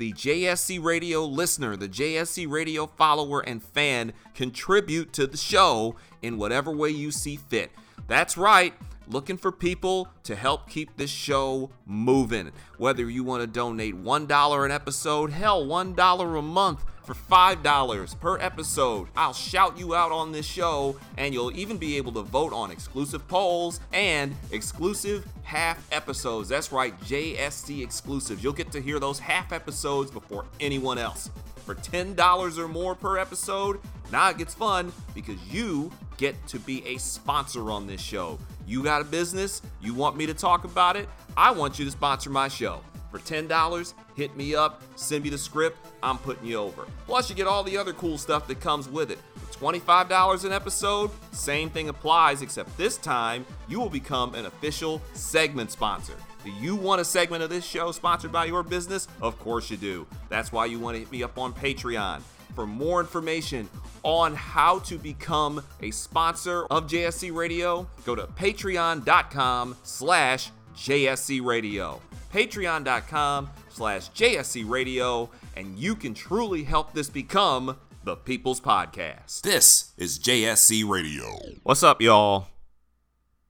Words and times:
the 0.00 0.14
JSC 0.14 0.82
Radio 0.82 1.26
listener, 1.26 1.76
the 1.76 1.86
JSC 1.86 2.50
Radio 2.50 2.86
follower 2.86 3.40
and 3.40 3.62
fan 3.62 4.14
contribute 4.34 5.12
to 5.12 5.26
the 5.26 5.36
show 5.36 5.94
in 6.22 6.38
whatever 6.38 6.70
way 6.70 6.88
you 6.88 7.10
see 7.10 7.36
fit. 7.36 7.70
That's 8.08 8.38
right, 8.38 8.72
looking 9.08 9.36
for 9.36 9.52
people 9.52 10.08
to 10.22 10.34
help 10.34 10.70
keep 10.70 10.96
this 10.96 11.10
show 11.10 11.68
moving. 11.84 12.50
Whether 12.78 13.10
you 13.10 13.24
want 13.24 13.42
to 13.42 13.46
donate 13.46 13.94
$1 13.94 14.64
an 14.64 14.70
episode, 14.70 15.32
hell, 15.32 15.66
$1 15.66 16.38
a 16.38 16.42
month 16.42 16.82
for 17.10 17.34
$5 17.34 18.20
per 18.20 18.38
episode. 18.38 19.08
I'll 19.16 19.32
shout 19.32 19.78
you 19.78 19.94
out 19.94 20.12
on 20.12 20.32
this 20.32 20.46
show, 20.46 20.96
and 21.16 21.34
you'll 21.34 21.56
even 21.56 21.76
be 21.76 21.96
able 21.96 22.12
to 22.12 22.22
vote 22.22 22.52
on 22.52 22.70
exclusive 22.70 23.26
polls 23.26 23.80
and 23.92 24.34
exclusive 24.52 25.26
half 25.42 25.84
episodes. 25.92 26.48
That's 26.48 26.70
right, 26.70 26.98
JSC 27.02 27.82
exclusives. 27.82 28.44
You'll 28.44 28.52
get 28.52 28.70
to 28.72 28.80
hear 28.80 29.00
those 29.00 29.18
half 29.18 29.52
episodes 29.52 30.10
before 30.10 30.44
anyone 30.60 30.98
else. 30.98 31.30
For 31.64 31.74
$10 31.74 32.58
or 32.58 32.68
more 32.68 32.94
per 32.94 33.18
episode, 33.18 33.80
now 34.12 34.30
it 34.30 34.38
gets 34.38 34.54
fun 34.54 34.92
because 35.14 35.40
you 35.52 35.90
get 36.16 36.34
to 36.48 36.58
be 36.60 36.86
a 36.86 36.98
sponsor 36.98 37.70
on 37.70 37.86
this 37.86 38.00
show. 38.00 38.38
You 38.66 38.84
got 38.84 39.02
a 39.02 39.04
business, 39.04 39.62
you 39.80 39.94
want 39.94 40.16
me 40.16 40.26
to 40.26 40.34
talk 40.34 40.64
about 40.64 40.96
it, 40.96 41.08
I 41.36 41.50
want 41.50 41.78
you 41.78 41.84
to 41.84 41.90
sponsor 41.90 42.30
my 42.30 42.48
show. 42.48 42.82
For 43.10 43.18
$10, 43.18 43.94
hit 44.14 44.36
me 44.36 44.54
up, 44.54 44.82
send 44.94 45.24
me 45.24 45.30
the 45.30 45.38
script, 45.38 45.78
I'm 46.02 46.18
putting 46.18 46.46
you 46.46 46.56
over. 46.56 46.86
Plus, 47.06 47.28
you 47.28 47.34
get 47.34 47.46
all 47.46 47.64
the 47.64 47.76
other 47.76 47.92
cool 47.92 48.18
stuff 48.18 48.46
that 48.46 48.60
comes 48.60 48.88
with 48.88 49.10
it. 49.10 49.18
For 49.34 49.72
$25 49.72 50.44
an 50.44 50.52
episode, 50.52 51.10
same 51.32 51.70
thing 51.70 51.88
applies, 51.88 52.40
except 52.40 52.76
this 52.78 52.96
time 52.96 53.44
you 53.68 53.80
will 53.80 53.90
become 53.90 54.34
an 54.34 54.46
official 54.46 55.02
segment 55.12 55.72
sponsor. 55.72 56.14
Do 56.44 56.50
you 56.52 56.76
want 56.76 57.00
a 57.00 57.04
segment 57.04 57.42
of 57.42 57.50
this 57.50 57.64
show 57.64 57.92
sponsored 57.92 58.32
by 58.32 58.46
your 58.46 58.62
business? 58.62 59.08
Of 59.20 59.38
course 59.38 59.70
you 59.70 59.76
do. 59.76 60.06
That's 60.28 60.52
why 60.52 60.66
you 60.66 60.78
want 60.78 60.94
to 60.94 61.00
hit 61.00 61.10
me 61.12 61.22
up 61.22 61.36
on 61.36 61.52
Patreon. 61.52 62.22
For 62.54 62.66
more 62.66 63.00
information 63.00 63.68
on 64.02 64.34
how 64.34 64.78
to 64.80 64.98
become 64.98 65.62
a 65.82 65.90
sponsor 65.90 66.64
of 66.66 66.86
JSC 66.86 67.34
Radio, 67.34 67.88
go 68.04 68.14
to 68.14 68.26
patreon.com 68.26 69.76
slash 69.82 70.50
JSC 70.74 71.44
Radio 71.44 72.00
patreon.com 72.32 73.50
slash 73.68 74.10
JSC 74.10 74.68
Radio, 74.68 75.30
and 75.56 75.78
you 75.78 75.94
can 75.94 76.14
truly 76.14 76.64
help 76.64 76.92
this 76.92 77.10
become 77.10 77.76
the 78.04 78.16
People's 78.16 78.60
Podcast. 78.60 79.42
This 79.42 79.92
is 79.96 80.18
JSC 80.18 80.88
Radio. 80.88 81.38
What's 81.62 81.82
up, 81.82 82.00
y'all? 82.00 82.46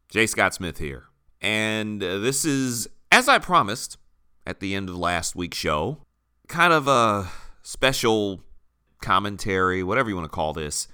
Jay 0.08 0.26
Scott 0.26 0.54
Smith 0.54 0.78
here. 0.78 1.04
And 1.40 2.02
uh, 2.02 2.18
this 2.18 2.44
is, 2.44 2.88
as 3.12 3.28
I 3.28 3.38
promised 3.38 3.96
at 4.46 4.60
the 4.60 4.74
end 4.74 4.88
of 4.88 4.96
last 4.96 5.36
week's 5.36 5.58
show, 5.58 5.98
kind 6.48 6.72
of 6.72 6.88
a 6.88 7.28
special 7.62 8.42
commentary, 9.00 9.82
whatever 9.82 10.08
you 10.08 10.16
want 10.16 10.24
to 10.24 10.34
call 10.34 10.52
this, 10.52 10.88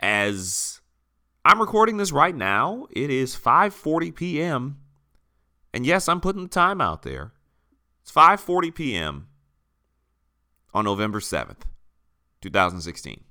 as 0.00 0.80
I'm 1.44 1.58
recording 1.60 1.96
this 1.96 2.12
right 2.12 2.34
now. 2.34 2.86
It 2.90 3.10
is 3.10 3.34
5:40 3.34 4.14
p.m. 4.14 4.78
And 5.72 5.86
yes, 5.86 6.08
I'm 6.08 6.20
putting 6.20 6.42
the 6.42 6.48
time 6.48 6.80
out 6.80 7.02
there. 7.02 7.32
It's 8.02 8.12
5:40 8.12 8.74
p.m. 8.74 9.28
on 10.74 10.84
November 10.84 11.20
7th, 11.20 11.62
2016. 12.40 13.24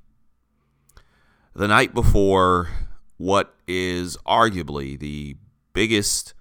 The 1.54 1.68
night 1.68 1.94
before 1.94 2.70
what 3.18 3.56
is 3.68 4.16
arguably 4.26 4.98
the 4.98 5.36
biggest 5.74 6.34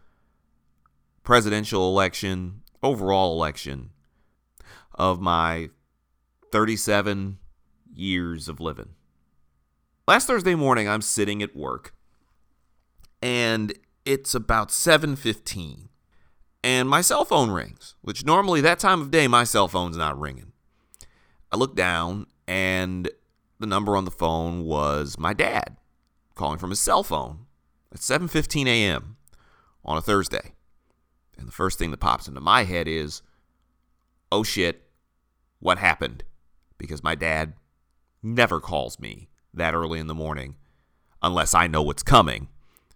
presidential 1.24 1.88
election, 1.88 2.62
overall 2.82 3.32
election 3.34 3.90
of 4.94 5.20
my 5.20 5.70
37 6.52 7.38
years 7.92 8.48
of 8.48 8.60
living. 8.60 8.90
Last 10.06 10.26
Thursday 10.26 10.54
morning 10.54 10.88
I'm 10.88 11.02
sitting 11.02 11.42
at 11.42 11.56
work 11.56 11.94
and 13.20 13.74
it's 14.04 14.34
about 14.34 14.70
7:15 14.70 15.87
and 16.68 16.86
my 16.86 17.00
cell 17.00 17.24
phone 17.24 17.50
rings, 17.50 17.94
which 18.02 18.26
normally 18.26 18.60
that 18.60 18.78
time 18.78 19.00
of 19.00 19.10
day 19.10 19.26
my 19.26 19.42
cell 19.42 19.68
phone's 19.68 19.96
not 19.96 20.20
ringing. 20.20 20.52
I 21.50 21.56
look 21.56 21.74
down 21.74 22.26
and 22.46 23.08
the 23.58 23.66
number 23.66 23.96
on 23.96 24.04
the 24.04 24.10
phone 24.10 24.64
was 24.64 25.18
my 25.18 25.32
dad 25.32 25.78
calling 26.34 26.58
from 26.58 26.68
his 26.68 26.78
cell 26.78 27.02
phone 27.02 27.46
at 27.90 28.00
7:15 28.00 28.66
a.m. 28.66 29.16
on 29.82 29.96
a 29.96 30.02
Thursday. 30.02 30.52
And 31.38 31.48
the 31.48 31.52
first 31.52 31.78
thing 31.78 31.90
that 31.90 32.00
pops 32.00 32.28
into 32.28 32.42
my 32.42 32.64
head 32.64 32.86
is, 32.86 33.22
"Oh 34.30 34.42
shit, 34.42 34.90
what 35.60 35.78
happened?" 35.78 36.22
Because 36.76 37.02
my 37.02 37.14
dad 37.14 37.54
never 38.22 38.60
calls 38.60 39.00
me 39.00 39.30
that 39.54 39.72
early 39.72 40.00
in 40.00 40.06
the 40.06 40.14
morning 40.14 40.56
unless 41.22 41.54
I 41.54 41.66
know 41.66 41.80
what's 41.80 42.02
coming. 42.02 42.48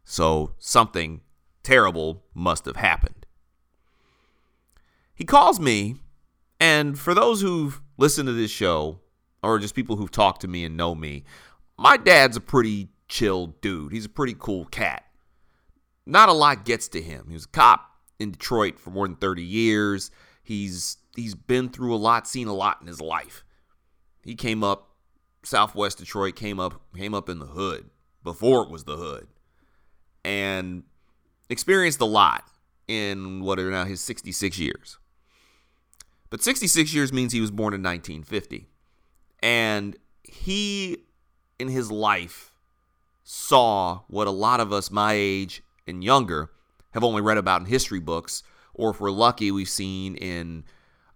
So 0.04 0.56
something 0.58 1.22
terrible 1.62 2.22
must 2.34 2.66
have 2.66 2.76
happened. 2.76 3.21
He 5.14 5.24
calls 5.24 5.60
me, 5.60 5.96
and 6.58 6.98
for 6.98 7.14
those 7.14 7.40
who've 7.40 7.80
listened 7.96 8.26
to 8.26 8.32
this 8.32 8.50
show, 8.50 9.00
or 9.42 9.58
just 9.58 9.74
people 9.74 9.96
who've 9.96 10.10
talked 10.10 10.40
to 10.42 10.48
me 10.48 10.64
and 10.64 10.76
know 10.76 10.94
me, 10.94 11.24
my 11.76 11.96
dad's 11.96 12.36
a 12.36 12.40
pretty 12.40 12.88
chill 13.08 13.48
dude. 13.60 13.92
He's 13.92 14.06
a 14.06 14.10
pretty 14.10 14.34
cool 14.38 14.64
cat. 14.66 15.04
Not 16.06 16.28
a 16.28 16.32
lot 16.32 16.64
gets 16.64 16.88
to 16.88 17.02
him. 17.02 17.26
He 17.28 17.34
was 17.34 17.44
a 17.44 17.48
cop 17.48 17.90
in 18.18 18.32
Detroit 18.32 18.78
for 18.78 18.90
more 18.90 19.06
than 19.06 19.16
30 19.16 19.42
years. 19.42 20.10
He's 20.42 20.96
he's 21.14 21.34
been 21.34 21.68
through 21.68 21.94
a 21.94 21.96
lot, 21.96 22.26
seen 22.26 22.48
a 22.48 22.54
lot 22.54 22.78
in 22.80 22.86
his 22.86 23.00
life. 23.00 23.44
He 24.24 24.34
came 24.34 24.64
up 24.64 24.96
Southwest 25.44 25.98
Detroit, 25.98 26.36
came 26.36 26.58
up 26.58 26.80
came 26.96 27.14
up 27.14 27.28
in 27.28 27.38
the 27.38 27.46
hood 27.46 27.90
before 28.24 28.62
it 28.62 28.70
was 28.70 28.84
the 28.84 28.96
hood. 28.96 29.28
And 30.24 30.84
experienced 31.48 32.00
a 32.00 32.06
lot 32.06 32.44
in 32.88 33.42
what 33.42 33.58
are 33.58 33.70
now 33.70 33.84
his 33.84 34.00
66 34.00 34.58
years. 34.58 34.98
But 36.32 36.42
66 36.42 36.94
years 36.94 37.12
means 37.12 37.34
he 37.34 37.42
was 37.42 37.50
born 37.50 37.74
in 37.74 37.82
1950. 37.82 38.66
And 39.42 39.94
he, 40.24 41.04
in 41.58 41.68
his 41.68 41.90
life, 41.90 42.54
saw 43.22 44.00
what 44.08 44.26
a 44.26 44.30
lot 44.30 44.58
of 44.58 44.72
us 44.72 44.90
my 44.90 45.12
age 45.12 45.62
and 45.86 46.02
younger 46.02 46.50
have 46.94 47.04
only 47.04 47.20
read 47.20 47.36
about 47.36 47.60
in 47.60 47.66
history 47.66 48.00
books, 48.00 48.42
or 48.72 48.92
if 48.92 48.98
we're 48.98 49.10
lucky, 49.10 49.50
we've 49.50 49.68
seen 49.68 50.16
in 50.16 50.64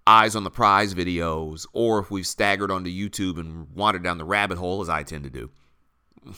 Eyes 0.07 0.37
on 0.37 0.45
the 0.45 0.51
Prize 0.51 0.95
videos, 0.95 1.67
or 1.73 1.99
if 1.99 2.11
we've 2.11 2.27
staggered 2.27 2.71
onto 2.71 2.91
YouTube 2.91 3.41
and 3.41 3.71
wandered 3.75 4.05
down 4.05 4.19
the 4.19 4.25
rabbit 4.27 4.59
hole, 4.59 4.83
as 4.83 4.91
I 4.91 5.03
tend 5.03 5.25
to 5.25 5.31
do 5.31 5.51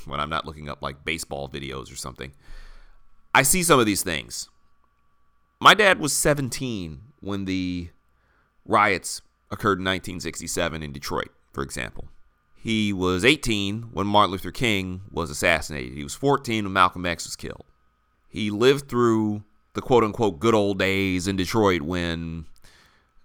when 0.05 0.21
I'm 0.21 0.31
not 0.31 0.47
looking 0.47 0.69
up 0.69 0.83
like 0.83 1.05
baseball 1.05 1.49
videos 1.49 1.93
or 1.93 1.97
something. 1.97 2.31
I 3.35 3.43
see 3.43 3.65
some 3.65 3.81
of 3.81 3.87
these 3.87 4.05
things. 4.05 4.49
My 5.59 5.75
dad 5.75 5.99
was 5.99 6.13
17 6.13 7.01
when 7.19 7.45
the 7.45 7.89
riots 8.69 9.23
occurred 9.51 9.79
in 9.81 9.85
1967 9.85 10.83
in 10.83 10.93
Detroit, 10.93 11.31
for 11.53 11.63
example. 11.63 12.09
He 12.55 12.93
was 12.93 13.25
18 13.25 13.91
when 13.93 14.07
Martin 14.07 14.33
Luther 14.33 14.51
King 14.51 15.01
was 15.11 15.31
assassinated. 15.31 15.97
He 15.97 16.05
was 16.05 16.15
14 16.15 16.65
when 16.65 16.73
Malcolm 16.73 17.07
X 17.07 17.25
was 17.25 17.35
killed. 17.35 17.65
He 18.29 18.51
lived 18.51 18.89
through 18.89 19.43
the 19.75 19.81
quote 19.81 20.05
unquote 20.05 20.39
good 20.39 20.55
old 20.55 20.79
days 20.79 21.29
in 21.29 21.37
Detroit 21.37 21.83
when 21.83 22.47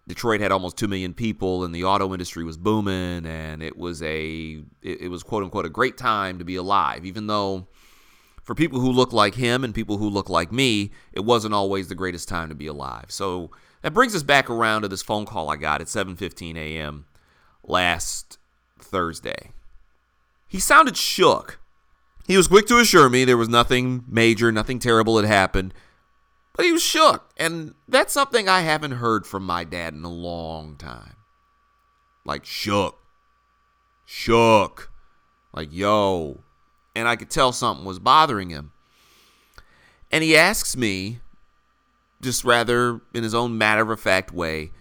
Detroit 0.08 0.40
had 0.40 0.52
almost 0.52 0.78
2 0.78 0.88
million 0.88 1.14
people 1.14 1.64
and 1.64 1.74
the 1.74 1.84
auto 1.84 2.14
industry 2.14 2.44
was 2.44 2.58
booming 2.58 3.26
and 3.26 3.64
it 3.64 3.78
was 3.78 4.04
a 4.04 4.64
it, 4.82 5.10
was 5.10 5.24
quote 5.24 5.44
unquote 5.44 5.66
a 5.66 5.70
great 5.70 5.98
time 5.98 6.38
to 6.40 6.46
be 6.46 6.56
alive 6.56 7.06
even 7.06 7.28
though 7.28 7.68
for 8.44 8.54
people 8.54 8.80
who 8.80 8.92
look 8.92 9.14
like 9.14 9.36
him 9.36 9.64
and 9.64 9.74
people 9.74 9.98
who 9.98 10.10
look 10.10 10.30
like 10.30 10.52
me 10.52 10.92
it 11.14 11.22
wasn't 11.22 11.54
always 11.54 11.88
the 11.88 11.96
greatest 11.96 12.30
time 12.30 12.50
to 12.50 12.56
be 12.56 12.68
alive. 12.68 13.06
So 13.08 13.50
that 13.84 13.94
brings 13.94 14.16
us 14.16 14.24
back 14.24 14.50
around 14.50 14.82
to 14.82 14.88
this 14.88 15.04
phone 15.04 15.26
call 15.26 15.52
I 15.52 15.58
got 15.58 15.82
at 15.82 15.88
7:15 15.88 16.58
a.m. 16.58 17.06
last 17.64 18.40
Thursday. 18.80 19.52
He 20.48 20.60
sounded 20.60 20.98
shook. 20.98 21.60
He 22.26 22.38
was 22.38 22.48
quick 22.48 22.66
to 22.68 22.80
assure 22.80 23.10
me 23.10 23.26
there 23.26 23.38
was 23.38 23.50
nothing 23.50 24.06
major, 24.08 24.52
nothing 24.52 24.80
terrible 24.80 25.18
had 25.18 25.26
happened, 25.26 25.74
but 26.56 26.66
he 26.66 26.72
was 26.72 26.82
shook, 26.82 27.30
and 27.38 27.76
that's 27.88 28.14
something 28.14 28.50
I 28.50 28.62
haven't 28.62 28.94
heard 28.94 29.28
from 29.28 29.46
my 29.46 29.64
dad 29.64 29.94
in 29.94 30.04
a 30.04 30.10
long 30.10 30.78
time. 30.78 31.18
Like 32.26 32.46
shook. 32.46 32.98
Shook. 34.06 34.92
Like, 35.54 35.70
yo, 35.72 36.44
and 36.96 37.08
I 37.08 37.16
could 37.16 37.30
tell 37.30 37.52
something 37.52 37.86
was 37.86 38.00
bothering 38.00 38.50
him. 38.50 38.72
And 40.12 40.24
he 40.24 40.36
asks 40.36 40.78
me, 40.78 41.20
just 42.24 42.44
rather 42.44 43.02
in 43.14 43.24
his 43.24 43.36
own 43.36 43.58
matter 43.58 43.92
of 43.92 44.00
fact 44.00 44.32
way, 44.32 44.72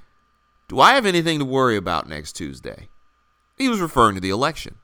Do 0.68 0.80
I 0.80 0.94
have 0.94 1.04
anything 1.04 1.38
to 1.38 1.44
worry 1.44 1.76
about 1.76 2.08
next 2.08 2.32
Tuesday? 2.32 2.88
He 3.58 3.68
was 3.68 3.80
referring 3.80 4.14
to 4.14 4.20
the 4.20 4.30
election. 4.30 4.76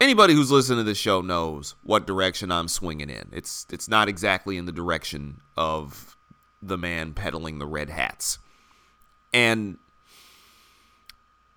Anybody 0.00 0.32
who's 0.32 0.50
listened 0.50 0.78
to 0.78 0.84
this 0.84 0.96
show 0.96 1.20
knows 1.20 1.74
what 1.82 2.06
direction 2.06 2.50
I'm 2.52 2.68
swinging 2.68 3.10
in. 3.10 3.28
It's 3.32 3.66
it's 3.70 3.88
not 3.88 4.08
exactly 4.08 4.56
in 4.56 4.64
the 4.64 4.72
direction 4.72 5.40
of 5.56 6.16
the 6.62 6.78
man 6.78 7.12
peddling 7.12 7.58
the 7.58 7.66
red 7.66 7.90
hats. 7.90 8.38
And 9.34 9.76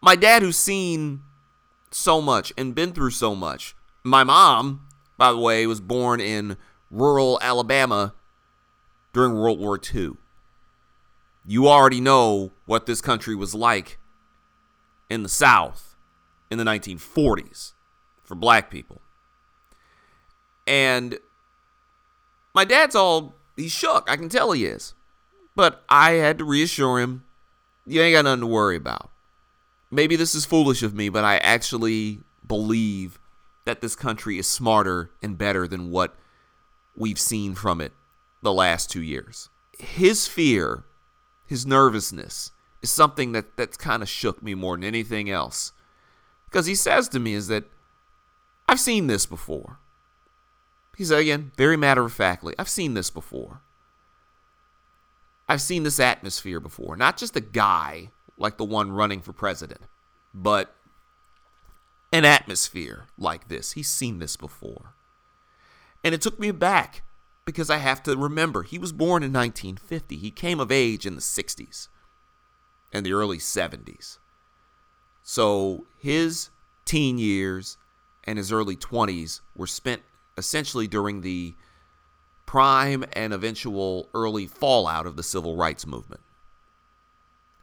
my 0.01 0.15
dad 0.15 0.41
who's 0.41 0.57
seen 0.57 1.21
so 1.91 2.21
much 2.21 2.51
and 2.57 2.75
been 2.75 2.93
through 2.93 3.11
so 3.11 3.35
much. 3.35 3.75
My 4.03 4.23
mom, 4.23 4.87
by 5.17 5.31
the 5.31 5.37
way, 5.37 5.67
was 5.67 5.79
born 5.79 6.19
in 6.19 6.57
rural 6.89 7.39
Alabama 7.41 8.13
during 9.13 9.35
World 9.35 9.59
War 9.59 9.79
II. 9.93 10.17
You 11.45 11.67
already 11.67 12.01
know 12.01 12.51
what 12.65 12.85
this 12.85 13.01
country 13.01 13.35
was 13.35 13.55
like 13.55 13.97
in 15.09 15.23
the 15.23 15.29
South 15.29 15.95
in 16.49 16.57
the 16.57 16.63
1940s 16.63 17.73
for 18.23 18.35
black 18.35 18.69
people. 18.69 19.01
And 20.67 21.17
my 22.53 22.65
dad's 22.65 22.95
all, 22.95 23.35
he's 23.55 23.71
shook. 23.71 24.09
I 24.09 24.17
can 24.17 24.29
tell 24.29 24.51
he 24.51 24.65
is. 24.65 24.93
But 25.55 25.83
I 25.89 26.11
had 26.11 26.37
to 26.37 26.45
reassure 26.45 26.99
him, 26.99 27.23
you 27.85 28.01
ain't 28.01 28.15
got 28.15 28.25
nothing 28.25 28.41
to 28.41 28.47
worry 28.47 28.75
about. 28.75 29.09
Maybe 29.89 30.15
this 30.15 30.33
is 30.35 30.45
foolish 30.45 30.83
of 30.83 30.93
me, 30.93 31.09
but 31.09 31.25
I 31.25 31.37
actually 31.37 32.19
believe 32.47 33.19
that 33.65 33.81
this 33.81 33.95
country 33.95 34.37
is 34.37 34.47
smarter 34.47 35.11
and 35.21 35.37
better 35.37 35.67
than 35.67 35.91
what 35.91 36.15
we've 36.95 37.19
seen 37.19 37.55
from 37.55 37.81
it 37.81 37.91
the 38.41 38.53
last 38.53 38.89
two 38.89 39.01
years. 39.01 39.49
His 39.77 40.27
fear, 40.27 40.85
his 41.51 41.65
nervousness, 41.65 42.51
is 42.81 42.89
something 42.89 43.33
that 43.33 43.57
that's 43.57 43.75
kind 43.75 44.01
of 44.01 44.07
shook 44.07 44.41
me 44.41 44.55
more 44.55 44.77
than 44.77 44.85
anything 44.85 45.29
else. 45.29 45.73
Because 46.45 46.65
he 46.65 46.75
says 46.75 47.09
to 47.09 47.19
me 47.19 47.33
is 47.33 47.49
that 47.49 47.65
I've 48.69 48.79
seen 48.79 49.07
this 49.07 49.25
before. 49.25 49.77
He 50.97 51.03
said 51.03 51.19
again, 51.19 51.51
very 51.57 51.75
matter 51.75 52.05
of 52.05 52.13
factly, 52.13 52.55
I've 52.57 52.69
seen 52.69 52.93
this 52.93 53.09
before. 53.09 53.59
I've 55.49 55.59
seen 55.59 55.83
this 55.83 55.99
atmosphere 55.99 56.61
before. 56.61 56.95
Not 56.95 57.17
just 57.17 57.35
a 57.35 57.41
guy 57.41 58.11
like 58.37 58.55
the 58.57 58.63
one 58.63 58.93
running 58.93 59.19
for 59.19 59.33
president, 59.33 59.81
but 60.33 60.73
an 62.13 62.23
atmosphere 62.23 63.07
like 63.17 63.49
this. 63.49 63.73
He's 63.73 63.89
seen 63.89 64.19
this 64.19 64.37
before. 64.37 64.95
And 66.01 66.15
it 66.15 66.21
took 66.21 66.39
me 66.39 66.51
back 66.51 67.03
because 67.45 67.69
I 67.69 67.77
have 67.77 68.03
to 68.03 68.15
remember 68.15 68.63
he 68.63 68.77
was 68.77 68.91
born 68.91 69.23
in 69.23 69.33
1950. 69.33 70.17
He 70.17 70.31
came 70.31 70.59
of 70.59 70.71
age 70.71 71.05
in 71.05 71.15
the 71.15 71.21
60s 71.21 71.87
and 72.93 73.05
the 73.05 73.13
early 73.13 73.37
70s. 73.37 74.17
So 75.23 75.85
his 75.97 76.49
teen 76.85 77.17
years 77.17 77.77
and 78.23 78.37
his 78.37 78.51
early 78.51 78.75
20s 78.75 79.41
were 79.55 79.67
spent 79.67 80.01
essentially 80.37 80.87
during 80.87 81.21
the 81.21 81.55
prime 82.45 83.05
and 83.13 83.33
eventual 83.33 84.09
early 84.13 84.45
fallout 84.45 85.05
of 85.05 85.15
the 85.15 85.23
civil 85.23 85.55
rights 85.55 85.87
movement. 85.87 86.21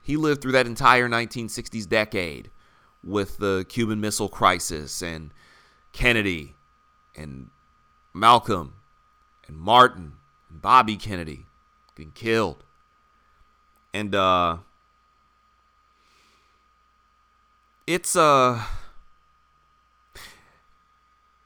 He 0.02 0.16
lived 0.16 0.40
through 0.40 0.52
that 0.52 0.66
entire 0.66 1.08
1960s 1.08 1.86
decade 1.86 2.50
with 3.04 3.36
the 3.38 3.66
Cuban 3.68 4.00
Missile 4.00 4.28
Crisis 4.28 5.02
and 5.02 5.32
Kennedy 5.92 6.56
and 7.14 7.50
Malcolm 8.14 8.74
and 9.48 9.56
Martin 9.56 10.12
and 10.50 10.62
Bobby 10.62 10.96
Kennedy 10.96 11.46
getting 11.96 12.12
killed. 12.12 12.64
And 13.92 14.14
uh 14.14 14.58
it's 17.86 18.14
uh 18.14 18.62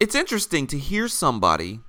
it's 0.01 0.15
interesting 0.15 0.67
to 0.67 0.79
hear 0.79 1.07
somebody 1.07 1.81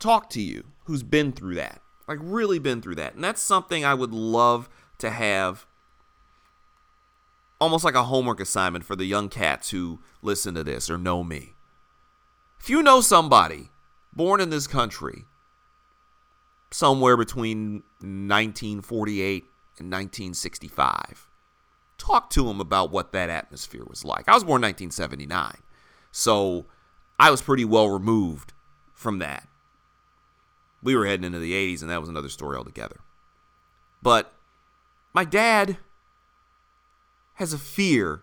talk 0.00 0.28
to 0.30 0.40
you 0.40 0.64
who's 0.84 1.04
been 1.04 1.32
through 1.32 1.54
that. 1.54 1.80
Like 2.08 2.18
really 2.20 2.58
been 2.58 2.82
through 2.82 2.96
that. 2.96 3.14
And 3.14 3.24
that's 3.24 3.40
something 3.40 3.84
I 3.84 3.94
would 3.94 4.12
love 4.12 4.68
to 4.98 5.10
have 5.10 5.66
almost 7.60 7.84
like 7.84 7.94
a 7.94 8.04
homework 8.04 8.40
assignment 8.40 8.84
for 8.84 8.96
the 8.96 9.06
young 9.06 9.28
cats 9.28 9.70
who 9.70 10.00
listen 10.20 10.54
to 10.54 10.64
this 10.64 10.90
or 10.90 10.98
know 10.98 11.24
me. 11.24 11.54
If 12.60 12.68
you 12.68 12.82
know 12.82 13.00
somebody 13.00 13.70
born 14.14 14.40
in 14.40 14.50
this 14.50 14.66
country 14.66 15.24
somewhere 16.70 17.16
between 17.16 17.82
1948 18.00 19.44
and 19.78 19.90
1965, 19.90 21.28
talk 21.98 22.30
to 22.30 22.48
him 22.48 22.60
about 22.60 22.90
what 22.90 23.12
that 23.12 23.30
atmosphere 23.30 23.84
was 23.86 24.04
like. 24.04 24.28
I 24.28 24.34
was 24.34 24.44
born 24.44 24.62
1979, 24.62 25.58
so 26.10 26.66
I 27.18 27.30
was 27.30 27.42
pretty 27.42 27.64
well 27.64 27.88
removed 27.88 28.52
from 28.92 29.18
that. 29.20 29.48
We 30.82 30.96
were 30.96 31.06
heading 31.06 31.24
into 31.24 31.38
the 31.38 31.52
80s, 31.52 31.80
and 31.80 31.90
that 31.90 32.00
was 32.00 32.08
another 32.08 32.28
story 32.28 32.56
altogether. 32.56 33.00
But 34.02 34.32
my 35.14 35.24
dad 35.24 35.78
has 37.34 37.52
a 37.52 37.58
fear 37.58 38.22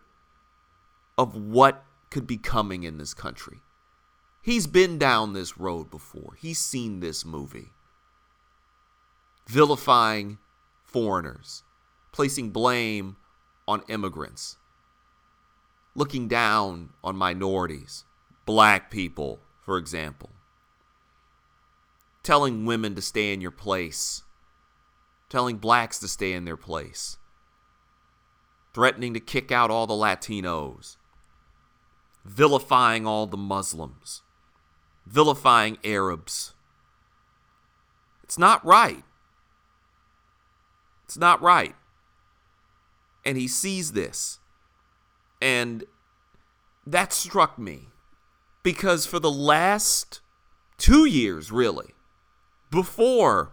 of 1.17 1.35
what 1.35 1.83
could 2.09 2.27
be 2.27 2.37
coming 2.37 2.83
in 2.83 2.97
this 2.97 3.13
country. 3.13 3.61
He's 4.43 4.65
been 4.65 4.97
down 4.97 5.33
this 5.33 5.57
road 5.57 5.91
before, 5.91 6.35
he's 6.39 6.59
seen 6.59 6.99
this 6.99 7.23
movie. 7.23 7.69
Vilifying 9.47 10.39
foreigners, 10.83 11.63
placing 12.11 12.49
blame 12.49 13.17
on 13.67 13.83
immigrants, 13.87 14.57
looking 15.95 16.27
down 16.27 16.89
on 17.03 17.15
minorities, 17.15 18.05
black 18.45 18.89
people, 18.89 19.39
for 19.61 19.77
example, 19.77 20.29
telling 22.23 22.65
women 22.65 22.95
to 22.95 23.01
stay 23.01 23.33
in 23.33 23.41
your 23.41 23.51
place, 23.51 24.23
telling 25.29 25.57
blacks 25.57 25.99
to 25.99 26.07
stay 26.07 26.33
in 26.33 26.45
their 26.45 26.57
place. 26.57 27.17
Threatening 28.73 29.13
to 29.13 29.19
kick 29.19 29.51
out 29.51 29.69
all 29.69 29.85
the 29.85 29.93
Latinos, 29.93 30.95
vilifying 32.23 33.05
all 33.05 33.27
the 33.27 33.37
Muslims, 33.37 34.23
vilifying 35.05 35.77
Arabs. 35.83 36.53
It's 38.23 38.37
not 38.37 38.63
right. 38.65 39.03
It's 41.05 41.17
not 41.17 41.41
right. 41.41 41.75
And 43.25 43.37
he 43.37 43.47
sees 43.47 43.91
this. 43.91 44.39
And 45.41 45.83
that 46.85 47.11
struck 47.11 47.59
me 47.59 47.89
because 48.63 49.05
for 49.05 49.19
the 49.19 49.31
last 49.31 50.21
two 50.77 51.05
years, 51.05 51.51
really, 51.51 51.93
before 52.69 53.51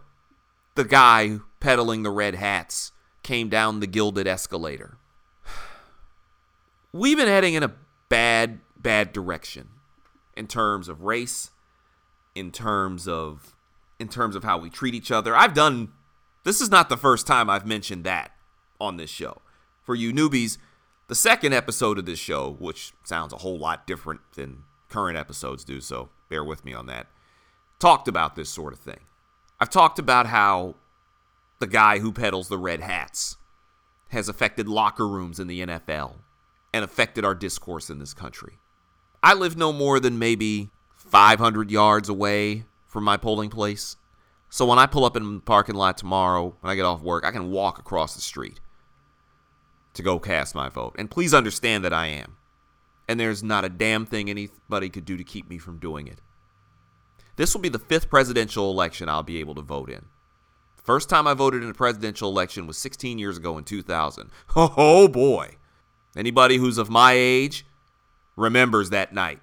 the 0.75 0.85
guy 0.85 1.39
peddling 1.59 2.03
the 2.03 2.11
red 2.11 2.35
hats 2.35 2.91
came 3.23 3.49
down 3.49 3.79
the 3.79 3.87
gilded 3.87 4.27
escalator, 4.27 4.97
we've 6.93 7.17
been 7.17 7.27
heading 7.27 7.55
in 7.55 7.63
a 7.63 7.73
bad, 8.07 8.59
bad 8.77 9.11
direction 9.11 9.69
in 10.39 10.47
terms 10.47 10.87
of 10.87 11.03
race, 11.03 11.51
in 12.33 12.51
terms 12.51 13.07
of 13.07 13.55
in 13.99 14.07
terms 14.07 14.35
of 14.37 14.45
how 14.45 14.57
we 14.57 14.69
treat 14.69 14.95
each 14.95 15.11
other. 15.11 15.35
I've 15.35 15.53
done 15.53 15.91
this 16.45 16.61
is 16.61 16.71
not 16.71 16.87
the 16.87 16.97
first 16.97 17.27
time 17.27 17.49
I've 17.49 17.67
mentioned 17.67 18.05
that 18.05 18.31
on 18.79 18.95
this 18.95 19.09
show. 19.09 19.41
For 19.83 19.93
you 19.93 20.13
newbies, 20.13 20.57
the 21.07 21.15
second 21.15 21.53
episode 21.53 21.99
of 21.99 22.05
this 22.05 22.19
show, 22.19 22.55
which 22.59 22.93
sounds 23.03 23.33
a 23.33 23.37
whole 23.37 23.59
lot 23.59 23.85
different 23.85 24.21
than 24.35 24.63
current 24.87 25.17
episodes 25.17 25.65
do, 25.65 25.81
so 25.81 26.09
bear 26.29 26.43
with 26.43 26.63
me 26.63 26.73
on 26.73 26.85
that, 26.85 27.07
talked 27.77 28.07
about 28.07 28.35
this 28.35 28.49
sort 28.49 28.71
of 28.71 28.79
thing. 28.79 29.01
I've 29.59 29.69
talked 29.69 29.99
about 29.99 30.27
how 30.27 30.75
the 31.59 31.67
guy 31.67 31.99
who 31.99 32.13
peddles 32.13 32.47
the 32.47 32.57
red 32.57 32.79
hats 32.79 33.35
has 34.09 34.29
affected 34.29 34.69
locker 34.69 35.07
rooms 35.07 35.39
in 35.39 35.47
the 35.47 35.61
NFL 35.61 36.13
and 36.73 36.85
affected 36.85 37.25
our 37.25 37.35
discourse 37.35 37.89
in 37.89 37.99
this 37.99 38.13
country. 38.13 38.59
I 39.21 39.33
live 39.33 39.57
no 39.57 39.73
more 39.73 39.99
than 39.99 40.19
maybe 40.19 40.69
500 40.95 41.71
yards 41.71 42.09
away 42.09 42.65
from 42.85 43.03
my 43.03 43.17
polling 43.17 43.49
place. 43.49 43.97
So 44.49 44.65
when 44.65 44.79
I 44.79 44.85
pull 44.85 45.05
up 45.05 45.15
in 45.15 45.35
the 45.35 45.39
parking 45.41 45.75
lot 45.75 45.97
tomorrow, 45.97 46.55
when 46.61 46.71
I 46.71 46.75
get 46.75 46.85
off 46.85 47.01
work, 47.01 47.23
I 47.23 47.31
can 47.31 47.51
walk 47.51 47.77
across 47.77 48.15
the 48.15 48.21
street 48.21 48.59
to 49.93 50.01
go 50.01 50.19
cast 50.19 50.55
my 50.55 50.69
vote. 50.69 50.95
And 50.97 51.11
please 51.11 51.33
understand 51.33 51.83
that 51.83 51.93
I 51.93 52.07
am. 52.07 52.37
And 53.07 53.19
there's 53.19 53.43
not 53.43 53.65
a 53.65 53.69
damn 53.69 54.05
thing 54.05 54.29
anybody 54.29 54.89
could 54.89 55.05
do 55.05 55.17
to 55.17 55.23
keep 55.23 55.49
me 55.49 55.57
from 55.57 55.79
doing 55.79 56.07
it. 56.07 56.19
This 57.35 57.53
will 57.53 57.61
be 57.61 57.69
the 57.69 57.79
fifth 57.79 58.09
presidential 58.09 58.69
election 58.69 59.09
I'll 59.09 59.23
be 59.23 59.39
able 59.39 59.55
to 59.55 59.61
vote 59.61 59.89
in. 59.89 60.05
First 60.75 61.09
time 61.09 61.27
I 61.27 61.33
voted 61.33 61.63
in 61.63 61.69
a 61.69 61.73
presidential 61.73 62.29
election 62.29 62.67
was 62.67 62.77
16 62.77 63.19
years 63.19 63.37
ago 63.37 63.57
in 63.57 63.63
2000. 63.63 64.29
Oh 64.55 65.07
boy. 65.07 65.57
Anybody 66.15 66.57
who's 66.57 66.77
of 66.77 66.89
my 66.89 67.13
age 67.13 67.65
remembers 68.39 68.89
that 68.89 69.13
night. 69.13 69.39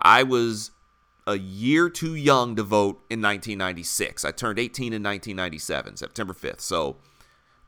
I 0.00 0.22
was 0.22 0.70
a 1.26 1.36
year 1.38 1.88
too 1.88 2.14
young 2.14 2.56
to 2.56 2.62
vote 2.62 3.02
in 3.10 3.20
1996. 3.20 4.24
I 4.24 4.30
turned 4.30 4.58
18 4.58 4.92
in 4.92 5.02
1997, 5.02 5.96
September 5.96 6.32
5th. 6.32 6.60
So 6.60 6.96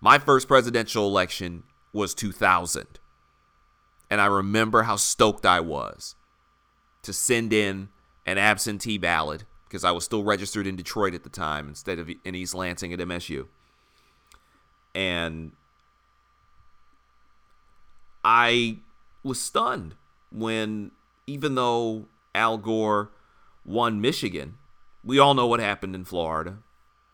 my 0.01 0.19
first 0.19 0.49
presidential 0.49 1.07
election 1.07 1.65
was 1.93 2.15
2000. 2.15 2.87
And 4.11 4.21
I 4.21 4.27
remember 4.27 4.85
how 4.85 4.97
stoked 4.97 5.45
I 5.45 5.61
was 5.61 6.15
to 7.03 7.13
send 7.13 7.53
in 7.53 7.89
an 8.27 8.39
absentee 8.39 8.99
ballot 8.99 9.45
because 9.65 9.85
I 9.85 9.91
was 9.91 10.05
still 10.05 10.25
registered 10.25 10.67
in 10.67 10.77
Detroit 10.77 11.15
at 11.15 11.25
the 11.25 11.29
time 11.29 11.69
instead 11.69 11.99
of 11.99 12.09
in 12.25 12.35
East 12.35 12.55
Lansing 12.55 12.93
at 12.93 13.01
MSU. 13.01 13.49
And 14.95 15.53
I 18.25 18.79
was 19.29 19.41
stunned 19.41 19.95
when, 20.31 20.91
even 21.27 21.55
though 21.55 22.07
Al 22.35 22.59
Gore 22.59 23.11
won 23.65 24.01
Michigan, 24.01 24.59
we 25.05 25.19
all 25.19 25.35
know 25.35 25.47
what 25.47 25.61
happened 25.61 25.95
in 25.95 26.05
Florida, 26.05 26.59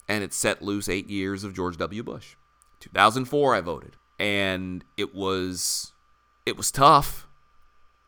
and 0.08 0.24
it 0.24 0.32
set 0.32 0.62
loose 0.62 0.88
eight 0.88 1.10
years 1.10 1.44
of 1.44 1.54
George 1.54 1.76
W. 1.76 2.02
Bush. 2.02 2.36
2004, 2.80 3.54
I 3.54 3.60
voted, 3.60 3.96
and 4.18 4.84
it 4.96 5.14
was 5.14 5.92
it 6.46 6.56
was 6.56 6.70
tough, 6.70 7.26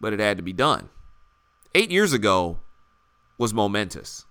but 0.01 0.13
it 0.13 0.21
had 0.21 0.37
to 0.37 0.43
be 0.43 0.53
done. 0.53 0.89
Eight 1.75 1.91
years 1.91 2.13
ago 2.13 2.61
was 3.39 3.53
momentous 3.53 4.27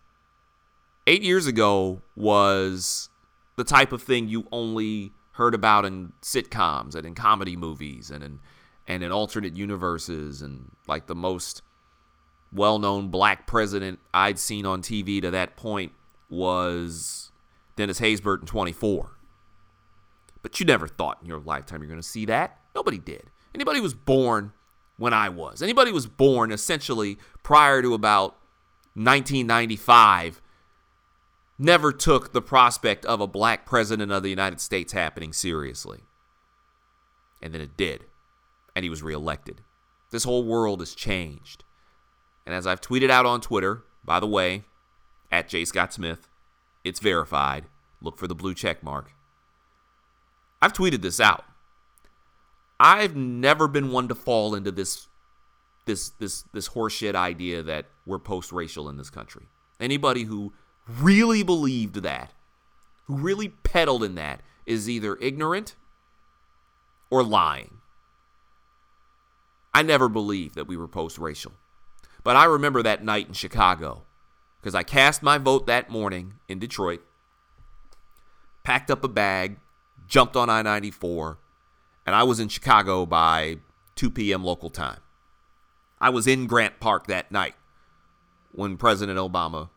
eight 1.07 1.21
years 1.21 1.47
ago 1.47 2.01
was 2.15 3.09
the 3.55 3.63
type 3.63 3.91
of 3.91 4.01
thing 4.01 4.27
you 4.27 4.47
only 4.51 5.11
heard 5.33 5.53
about 5.53 5.85
in 5.85 6.13
sitcoms 6.21 6.95
and 6.95 7.05
in 7.05 7.13
comedy 7.13 7.55
movies 7.55 8.09
and 8.09 8.23
in 8.23 8.39
and 8.87 9.03
in 9.03 9.11
alternate 9.11 9.55
universes 9.55 10.41
and 10.41 10.71
like 10.87 11.07
the 11.07 11.15
most 11.15 11.61
well-known 12.51 13.09
black 13.09 13.47
president 13.47 13.99
I'd 14.13 14.39
seen 14.39 14.65
on 14.65 14.81
TV 14.81 15.21
to 15.21 15.31
that 15.31 15.55
point 15.55 15.91
was 16.29 17.31
Dennis 17.75 17.99
Haysbert 17.99 18.41
in 18.41 18.45
24. 18.45 19.17
But 20.41 20.59
you 20.59 20.65
never 20.65 20.87
thought 20.87 21.19
in 21.21 21.27
your 21.27 21.39
lifetime 21.39 21.81
you're 21.81 21.89
going 21.89 22.01
to 22.01 22.07
see 22.07 22.25
that. 22.25 22.59
Nobody 22.75 22.99
did. 22.99 23.31
Anybody 23.53 23.79
was 23.79 23.93
born 23.93 24.53
when 24.97 25.13
I 25.13 25.29
was. 25.29 25.61
Anybody 25.61 25.91
was 25.91 26.07
born 26.07 26.51
essentially 26.51 27.17
prior 27.43 27.81
to 27.81 27.93
about 27.93 28.37
1995 28.93 30.41
never 31.57 31.91
took 31.91 32.33
the 32.33 32.41
prospect 32.41 33.05
of 33.05 33.21
a 33.21 33.27
black 33.27 33.65
president 33.65 34.11
of 34.11 34.23
the 34.23 34.29
United 34.29 34.59
States 34.59 34.93
happening 34.93 35.33
seriously. 35.33 36.01
And 37.41 37.53
then 37.53 37.61
it 37.61 37.77
did. 37.77 38.05
And 38.75 38.83
he 38.83 38.89
was 38.89 39.03
reelected. 39.03 39.61
This 40.11 40.25
whole 40.25 40.43
world 40.43 40.81
has 40.81 40.93
changed. 40.93 41.63
And 42.45 42.53
as 42.53 42.67
I've 42.67 42.81
tweeted 42.81 43.09
out 43.09 43.25
on 43.25 43.41
Twitter, 43.41 43.83
by 44.03 44.19
the 44.19 44.27
way, 44.27 44.63
at 45.31 45.49
J. 45.49 45.65
Scott 45.65 45.93
Smith, 45.93 46.27
it's 46.83 46.99
verified. 46.99 47.65
Look 48.01 48.17
for 48.17 48.27
the 48.27 48.35
blue 48.35 48.53
check 48.53 48.83
mark. 48.83 49.11
I've 50.61 50.73
tweeted 50.73 51.01
this 51.01 51.19
out. 51.19 51.45
I've 52.79 53.15
never 53.15 53.67
been 53.67 53.91
one 53.91 54.07
to 54.09 54.15
fall 54.15 54.53
into 54.53 54.71
this 54.71 55.07
this 55.85 56.09
this 56.09 56.43
this 56.53 56.69
horseshit 56.69 57.15
idea 57.15 57.63
that 57.63 57.85
we're 58.05 58.19
post-racial 58.19 58.89
in 58.89 58.97
this 58.97 59.09
country. 59.09 59.47
Anybody 59.79 60.23
who 60.23 60.53
really 60.99 61.43
believed 61.43 62.03
that, 62.03 62.33
who 63.05 63.15
really 63.15 63.49
peddled 63.49 64.03
in 64.03 64.15
that, 64.15 64.41
is 64.65 64.89
either 64.89 65.15
ignorant 65.17 65.75
or 67.09 67.23
lying. 67.23 67.77
I 69.75 69.81
never 69.81 70.07
believed 70.07 70.55
that 70.55 70.69
we 70.69 70.77
were 70.77 70.87
post 70.87 71.17
racial. 71.17 71.51
But 72.23 72.37
I 72.37 72.45
remember 72.45 72.81
that 72.81 73.03
night 73.03 73.27
in 73.27 73.33
Chicago 73.33 74.03
because 74.61 74.73
I 74.73 74.83
cast 74.83 75.21
my 75.21 75.37
vote 75.37 75.67
that 75.67 75.89
morning 75.89 76.35
in 76.47 76.59
Detroit, 76.59 77.01
packed 78.63 78.89
up 78.89 79.03
a 79.03 79.09
bag, 79.09 79.57
jumped 80.07 80.37
on 80.37 80.49
I 80.49 80.61
94, 80.61 81.39
and 82.05 82.15
I 82.15 82.23
was 82.23 82.39
in 82.39 82.47
Chicago 82.47 83.05
by 83.05 83.57
2 83.95 84.09
p.m. 84.11 84.45
local 84.45 84.69
time. 84.69 85.01
I 85.99 86.09
was 86.09 86.25
in 86.25 86.47
Grant 86.47 86.79
Park 86.79 87.07
that 87.07 87.29
night 87.29 87.55
when 88.53 88.77
President 88.77 89.19
Obama 89.19 89.69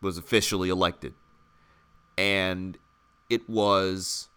was 0.00 0.16
officially 0.16 0.70
elected. 0.70 1.12
And 2.16 2.78
it 3.28 3.46
was 3.46 4.28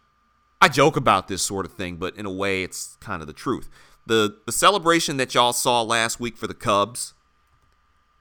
I 0.62 0.68
joke 0.68 0.98
about 0.98 1.30
this 1.30 1.42
sort 1.42 1.66
of 1.66 1.72
thing, 1.72 1.96
but 1.96 2.18
in 2.18 2.26
a 2.26 2.32
way 2.32 2.64
it's 2.64 2.98
kind 3.00 3.22
of 3.22 3.28
the 3.28 3.34
truth. 3.34 3.70
The 4.08 4.38
the 4.46 4.52
celebration 4.52 5.18
that 5.18 5.34
y'all 5.34 5.54
saw 5.54 5.82
last 5.82 6.20
week 6.20 6.38
for 6.38 6.48
the 6.48 6.54
Cubs 6.54 7.14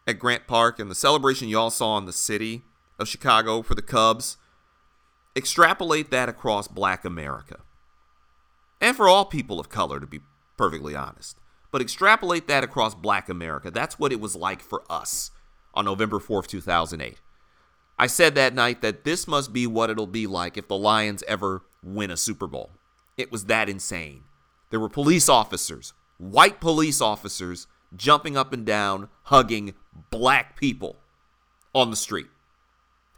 at 0.07 0.19
Grant 0.19 0.47
Park 0.47 0.79
and 0.79 0.91
the 0.91 0.95
celebration 0.95 1.49
y'all 1.49 1.71
saw 1.71 1.99
in 1.99 2.07
the 2.07 2.13
city 2.13 2.63
of 2.99 3.09
Chicago 3.09 3.63
for 3.63 3.75
the 3.75 3.83
Cubs, 3.83 4.37
extrapolate 5.37 6.11
that 6.11 6.29
across 6.29 6.69
black 6.69 7.05
America. 7.05 7.61
And 8.81 8.97
for 8.97 9.09
all 9.09 9.25
people 9.25 9.59
of 9.59 9.69
color 9.69 10.01
to 10.01 10.07
be 10.07 10.21
perfectly 10.57 10.95
honest. 10.95 11.39
But 11.71 11.83
extrapolate 11.83 12.47
that 12.47 12.63
across 12.63 12.95
black 12.95 13.29
America. 13.29 13.71
That's 13.71 13.99
what 13.99 14.13
it 14.13 14.21
was 14.21 14.37
like 14.37 14.63
for 14.63 14.85
us 14.89 15.33
on 15.75 15.87
November 15.87 16.21
4th, 16.21 16.47
2008. 16.47 17.21
I 17.99 18.07
said 18.07 18.35
that 18.35 18.55
night 18.55 18.81
that 18.83 19.05
this 19.05 19.27
must 19.27 19.53
be 19.53 19.67
what 19.67 19.91
it'll 19.91 20.07
be 20.07 20.27
like 20.27 20.57
if 20.57 20.69
the 20.69 20.77
Lions 20.77 21.25
ever 21.27 21.63
win 21.83 22.11
a 22.11 22.17
Super 22.17 22.47
Bowl. 22.47 22.71
It 23.17 23.33
was 23.33 23.47
that 23.47 23.69
insane. 23.69 24.25
There 24.75 24.81
were 24.81 24.89
police 24.89 25.29
officers, 25.29 25.93
white 26.19 26.61
police 26.61 27.01
officers, 27.01 27.69
jumping 27.95 28.37
up 28.37 28.53
and 28.53 28.67
down, 28.67 29.09
hugging 29.27 29.75
black 30.11 30.59
people 30.59 30.97
on 31.73 31.91
the 31.91 31.97
street, 31.97 32.27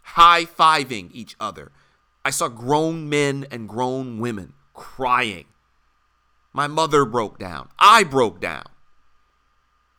high 0.03 0.45
fiving 0.45 1.09
each 1.15 1.35
other. 1.41 1.73
I 2.27 2.29
saw 2.29 2.49
grown 2.49 3.09
men 3.09 3.47
and 3.51 3.71
grown 3.71 4.19
women 4.19 4.53
crying. 4.75 5.47
My 6.53 6.67
mother 6.67 7.07
broke 7.07 7.39
down. 7.39 7.71
I 7.79 8.05
broke 8.05 8.39
down. 8.39 8.67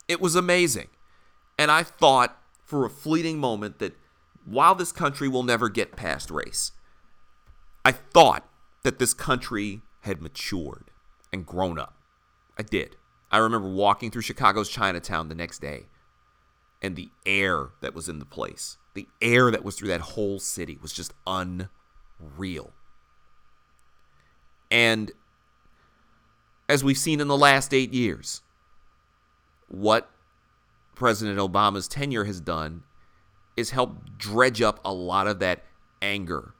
It 0.08 0.22
was 0.22 0.36
amazing. 0.36 0.90
And 1.58 1.72
I 1.72 1.82
thought 1.82 2.40
for 2.66 2.86
a 2.86 2.90
fleeting 2.92 3.40
moment 3.40 3.80
that 3.80 3.98
while 4.46 4.76
this 4.76 4.92
country 4.92 5.28
will 5.28 5.42
never 5.42 5.70
get 5.70 5.96
past 5.96 6.30
race, 6.30 6.72
I 7.84 7.94
thought 7.94 8.48
that 8.84 9.00
this 9.00 9.16
country 9.16 9.82
had 10.02 10.22
matured 10.22 10.92
and 11.31 11.46
grown 11.46 11.77
up. 11.79 11.96
I 12.57 12.63
did. 12.63 12.96
I 13.31 13.38
remember 13.38 13.69
walking 13.69 14.12
through 14.12 14.22
Chicago's 14.22 14.69
Chinatown 14.69 15.27
the 15.27 15.36
next 15.36 15.60
day, 15.60 15.88
and 16.81 16.96
the 16.96 17.10
air 17.25 17.69
that 17.81 17.93
was 17.93 18.07
in 18.07 18.19
the 18.19 18.25
place, 18.25 18.77
the 18.93 19.07
air 19.22 19.51
that 19.51 19.63
was 19.63 19.75
through 19.75 19.89
that 19.89 20.01
whole 20.01 20.39
city 20.39 20.77
was 20.81 20.93
just 20.93 21.13
unreal. 21.25 22.72
And 24.72 25.12
as 26.69 26.84
we've 26.84 26.98
seen 26.98 27.19
in 27.19 27.27
the 27.27 27.38
last 27.38 27.74
eight 27.74 27.93
years, 27.93 28.41
what 29.67 30.10
President 30.96 31.38
Obama's 31.39 31.88
tenure 31.88 32.25
has 32.25 32.41
done 32.41 32.84
is 33.55 33.72
help 33.72 34.17
dredge 34.17 34.62
up 34.62 34.79
a 34.84 34.93
lot 34.93 35.27
of 35.27 35.39
that 35.39 35.63
anger. 36.01 36.53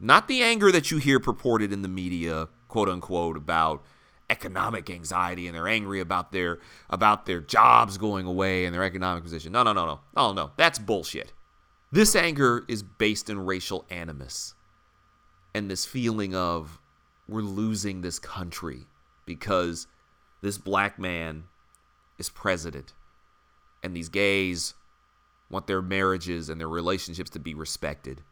Not 0.00 0.28
the 0.28 0.42
anger 0.42 0.70
that 0.70 0.90
you 0.90 0.98
hear 0.98 1.18
purported 1.18 1.72
in 1.72 1.82
the 1.82 1.88
media, 1.88 2.48
quote 2.68 2.88
unquote, 2.88 3.36
about 3.36 3.82
economic 4.30 4.90
anxiety 4.90 5.46
and 5.46 5.54
they're 5.54 5.68
angry 5.68 6.00
about 6.00 6.32
their 6.32 6.58
about 6.90 7.26
their 7.26 7.40
jobs 7.40 7.96
going 7.96 8.26
away 8.26 8.64
and 8.64 8.74
their 8.74 8.84
economic 8.84 9.22
position. 9.22 9.52
No, 9.52 9.62
no, 9.62 9.72
no, 9.72 9.86
no. 9.86 10.00
Oh 10.16 10.32
no, 10.32 10.52
that's 10.56 10.78
bullshit. 10.78 11.32
This 11.90 12.14
anger 12.14 12.64
is 12.68 12.82
based 12.82 13.30
in 13.30 13.46
racial 13.46 13.86
animus 13.90 14.54
and 15.54 15.70
this 15.70 15.86
feeling 15.86 16.34
of 16.34 16.80
we're 17.28 17.40
losing 17.40 18.00
this 18.00 18.18
country 18.18 18.86
because 19.24 19.86
this 20.42 20.58
black 20.58 20.98
man 20.98 21.44
is 22.18 22.28
president 22.28 22.92
and 23.82 23.96
these 23.96 24.08
gays 24.08 24.74
want 25.50 25.66
their 25.66 25.82
marriages 25.82 26.48
and 26.48 26.60
their 26.60 26.68
relationships 26.68 27.30
to 27.30 27.38
be 27.38 27.54
respected. 27.54 28.22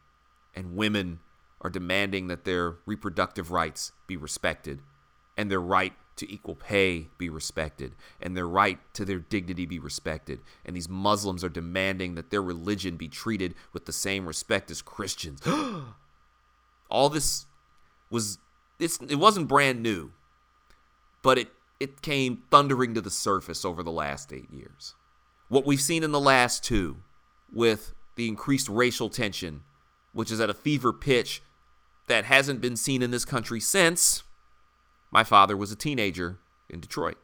And 0.55 0.77
women 0.77 1.21
are 1.61 1.71
demanding 1.71 2.29
that 2.29 2.45
their 2.45 2.77
reproductive 2.85 3.51
rights 3.51 3.93
be 4.07 4.17
respected 4.17 4.81
and 5.37 5.51
their 5.51 5.61
right 5.61 5.93
to 6.17 6.31
equal 6.33 6.55
pay 6.55 7.09
be 7.19 7.29
respected 7.29 7.95
and 8.21 8.37
their 8.37 8.49
right 8.49 8.79
to 8.95 9.05
their 9.05 9.19
dignity 9.19 9.67
be 9.67 9.79
respected. 9.79 10.41
And 10.65 10.75
these 10.75 10.89
Muslims 10.89 11.45
are 11.45 11.49
demanding 11.49 12.15
that 12.15 12.31
their 12.31 12.43
religion 12.43 12.97
be 12.97 13.09
treated 13.09 13.55
with 13.73 13.85
the 13.85 13.93
same 13.93 14.27
respect 14.27 14.71
as 14.71 14.83
Christians. 14.83 15.41
All 16.91 17.09
this 17.09 17.47
was 18.11 18.39
it's, 18.79 18.99
it 18.99 19.17
wasn't 19.17 19.49
brand 19.49 19.83
new, 19.83 20.13
but 21.23 21.39
it 21.39 21.49
it 21.79 22.01
came 22.01 22.43
thundering 22.51 22.95
to 22.95 23.03
the 23.03 23.11
surface 23.11 23.63
over 23.63 23.83
the 23.83 23.91
last 23.93 24.33
8 24.33 24.51
years. 24.51 24.95
What 25.49 25.67
we've 25.67 25.81
seen 25.81 26.03
in 26.03 26.11
the 26.11 26.21
last 26.21 26.65
two 26.65 26.97
with 27.53 27.93
the 28.15 28.29
increased 28.29 28.71
racial 28.71 29.11
tension, 29.11 29.63
which 30.15 30.31
is 30.31 30.41
at 30.41 30.49
a 30.49 30.55
fever 30.55 30.95
pitch 30.95 31.43
that 32.07 32.25
hasn't 32.25 32.63
been 32.63 32.77
seen 32.77 33.03
in 33.03 33.11
this 33.11 33.27
country 33.27 33.61
since 33.61 34.23
my 35.17 35.25
father 35.25 35.57
was 35.57 35.73
a 35.73 35.77
teenager 35.77 36.37
in 36.69 36.79
Detroit. 36.79 37.17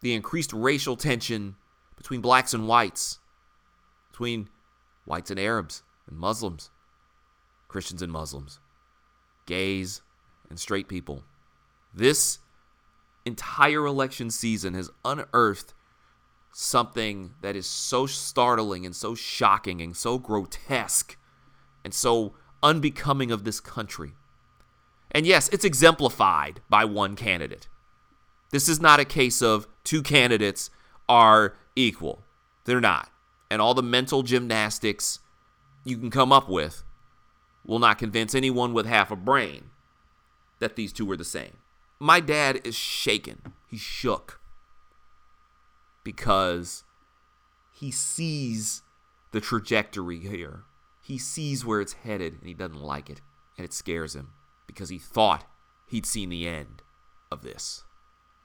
The 0.00 0.14
increased 0.14 0.54
racial 0.54 0.96
tension 0.96 1.56
between 1.98 2.22
blacks 2.22 2.54
and 2.54 2.66
whites, 2.66 3.18
between 4.10 4.48
whites 5.04 5.30
and 5.30 5.38
Arabs 5.38 5.82
and 6.08 6.18
Muslims, 6.18 6.70
Christians 7.68 8.00
and 8.00 8.10
Muslims, 8.10 8.58
gays 9.44 10.00
and 10.48 10.58
straight 10.58 10.88
people. 10.88 11.22
This 11.92 12.38
entire 13.26 13.84
election 13.84 14.30
season 14.30 14.72
has 14.72 14.88
unearthed 15.04 15.74
something 16.54 17.34
that 17.42 17.54
is 17.54 17.66
so 17.66 18.06
startling 18.06 18.86
and 18.86 18.96
so 18.96 19.14
shocking 19.14 19.82
and 19.82 19.94
so 19.94 20.16
grotesque 20.16 21.18
and 21.84 21.92
so 21.92 22.32
unbecoming 22.62 23.30
of 23.30 23.44
this 23.44 23.60
country. 23.60 24.12
And 25.12 25.26
yes, 25.26 25.48
it's 25.48 25.64
exemplified 25.64 26.60
by 26.68 26.84
one 26.84 27.16
candidate. 27.16 27.68
This 28.50 28.68
is 28.68 28.80
not 28.80 29.00
a 29.00 29.04
case 29.04 29.42
of 29.42 29.66
two 29.84 30.02
candidates 30.02 30.70
are 31.08 31.56
equal. 31.74 32.22
They're 32.64 32.80
not. 32.80 33.10
And 33.50 33.60
all 33.60 33.74
the 33.74 33.82
mental 33.82 34.22
gymnastics 34.22 35.20
you 35.84 35.96
can 35.98 36.10
come 36.10 36.32
up 36.32 36.48
with 36.48 36.84
will 37.64 37.78
not 37.78 37.98
convince 37.98 38.34
anyone 38.34 38.72
with 38.72 38.86
half 38.86 39.10
a 39.10 39.16
brain 39.16 39.70
that 40.60 40.76
these 40.76 40.92
two 40.92 41.10
are 41.10 41.16
the 41.16 41.24
same. 41.24 41.56
My 41.98 42.20
dad 42.20 42.60
is 42.64 42.74
shaken. 42.74 43.54
He's 43.68 43.80
shook 43.80 44.40
because 46.04 46.84
he 47.72 47.90
sees 47.90 48.82
the 49.32 49.40
trajectory 49.40 50.18
here. 50.18 50.64
He 51.02 51.18
sees 51.18 51.64
where 51.64 51.80
it's 51.80 51.94
headed 51.94 52.34
and 52.34 52.46
he 52.46 52.54
doesn't 52.54 52.80
like 52.80 53.10
it. 53.10 53.20
And 53.56 53.64
it 53.64 53.72
scares 53.72 54.14
him 54.14 54.32
because 54.70 54.88
he 54.88 54.98
thought 54.98 55.44
he'd 55.86 56.06
seen 56.06 56.28
the 56.28 56.46
end 56.46 56.82
of 57.30 57.42
this. 57.42 57.84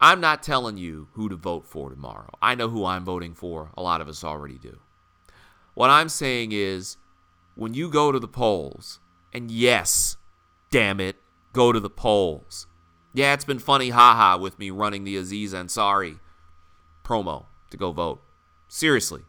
I'm 0.02 0.20
not 0.20 0.44
telling 0.44 0.78
you 0.78 1.08
who 1.14 1.30
to 1.30 1.36
vote 1.36 1.66
for 1.66 1.90
tomorrow. 1.90 2.30
I 2.42 2.56
know 2.56 2.70
who 2.70 2.86
I'm 2.86 3.06
voting 3.06 3.34
for. 3.34 3.72
A 3.78 3.82
lot 3.82 4.02
of 4.02 4.08
us 4.08 4.24
already 4.24 4.58
do. 4.58 4.80
What 5.74 5.90
I'm 5.90 6.10
saying 6.10 6.52
is 6.52 6.98
when 7.56 7.74
you 7.74 7.90
go 7.90 8.12
to 8.12 8.20
the 8.20 8.28
polls, 8.28 9.00
and 9.34 9.52
yes, 9.52 10.18
damn 10.72 11.00
it, 11.00 11.18
go 11.54 11.72
to 11.72 11.80
the 11.80 11.90
polls. 11.90 12.68
Yeah, 13.14 13.34
it's 13.34 13.46
been 13.46 13.60
funny, 13.60 13.90
haha, 13.92 14.38
with 14.38 14.60
me 14.60 14.72
running 14.72 15.04
the 15.04 15.16
Aziz 15.16 15.54
Ansari 15.54 16.20
promo 17.04 17.46
to 17.70 17.78
go 17.78 17.92
vote. 17.92 18.22
Seriously, 18.68 19.22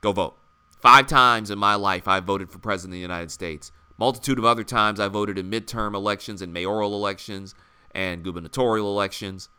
go 0.00 0.12
vote. 0.12 0.36
Five 0.80 1.06
times 1.08 1.50
in 1.50 1.58
my 1.58 1.74
life, 1.74 2.06
I 2.06 2.20
voted 2.20 2.50
for 2.50 2.58
President 2.58 2.92
of 2.94 2.98
the 2.98 3.00
United 3.00 3.30
States. 3.30 3.72
Multitude 4.00 4.38
of 4.38 4.46
other 4.46 4.64
times, 4.64 4.98
I 4.98 5.08
voted 5.08 5.36
in 5.36 5.50
midterm 5.50 5.94
elections 5.94 6.40
and 6.40 6.54
mayoral 6.54 6.94
elections 6.94 7.54
and 7.90 8.24
gubernatorial 8.24 8.88
elections 8.88 9.50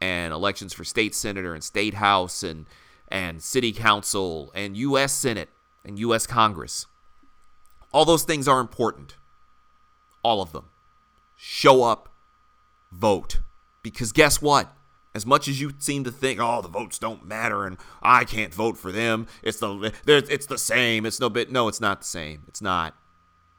and 0.00 0.32
elections 0.32 0.72
for 0.72 0.84
state 0.84 1.16
senator 1.16 1.52
and 1.52 1.64
state 1.64 1.94
house 1.94 2.44
and 2.44 2.66
and 3.08 3.42
city 3.42 3.72
council 3.72 4.52
and 4.54 4.76
U.S. 4.76 5.12
Senate 5.12 5.48
and 5.84 5.98
U.S. 5.98 6.28
Congress. 6.28 6.86
All 7.92 8.04
those 8.04 8.22
things 8.22 8.46
are 8.46 8.60
important. 8.60 9.16
All 10.22 10.40
of 10.40 10.52
them. 10.52 10.66
Show 11.34 11.82
up, 11.82 12.08
vote. 12.92 13.40
Because 13.82 14.12
guess 14.12 14.40
what? 14.40 14.72
As 15.12 15.26
much 15.26 15.48
as 15.48 15.60
you 15.60 15.72
seem 15.78 16.04
to 16.04 16.12
think, 16.12 16.38
oh, 16.40 16.62
the 16.62 16.68
votes 16.68 17.00
don't 17.00 17.26
matter 17.26 17.66
and 17.66 17.78
I 18.00 18.22
can't 18.22 18.54
vote 18.54 18.78
for 18.78 18.92
them, 18.92 19.26
it's 19.42 19.58
the 19.58 19.92
it's 20.06 20.46
the 20.46 20.56
same. 20.56 21.04
It's 21.04 21.18
no 21.18 21.28
bit. 21.28 21.50
No, 21.50 21.66
it's 21.66 21.80
not 21.80 22.02
the 22.02 22.06
same. 22.06 22.44
It's 22.46 22.62
not. 22.62 22.94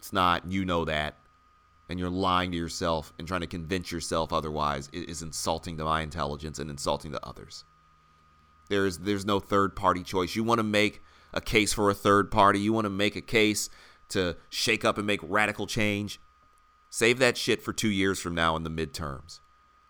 It's 0.01 0.11
not. 0.11 0.51
You 0.51 0.65
know 0.65 0.83
that, 0.85 1.19
and 1.87 1.99
you're 1.99 2.09
lying 2.09 2.49
to 2.53 2.57
yourself 2.57 3.13
and 3.19 3.27
trying 3.27 3.41
to 3.41 3.47
convince 3.47 3.91
yourself 3.91 4.33
otherwise 4.33 4.89
is 4.91 5.21
insulting 5.21 5.77
to 5.77 5.83
my 5.83 6.01
intelligence 6.01 6.57
and 6.57 6.71
insulting 6.71 7.11
to 7.11 7.23
others. 7.23 7.65
There's 8.67 8.97
there's 8.97 9.27
no 9.27 9.39
third 9.39 9.75
party 9.75 10.01
choice. 10.01 10.35
You 10.35 10.43
want 10.43 10.57
to 10.57 10.63
make 10.63 11.03
a 11.35 11.39
case 11.39 11.71
for 11.71 11.91
a 11.91 11.93
third 11.93 12.31
party. 12.31 12.59
You 12.59 12.73
want 12.73 12.85
to 12.85 12.89
make 12.89 13.15
a 13.15 13.21
case 13.21 13.69
to 14.09 14.37
shake 14.49 14.83
up 14.83 14.97
and 14.97 15.05
make 15.05 15.19
radical 15.21 15.67
change. 15.67 16.19
Save 16.89 17.19
that 17.19 17.37
shit 17.37 17.61
for 17.61 17.71
two 17.71 17.91
years 17.91 18.19
from 18.19 18.33
now 18.33 18.55
in 18.55 18.63
the 18.63 18.71
midterms. 18.71 19.39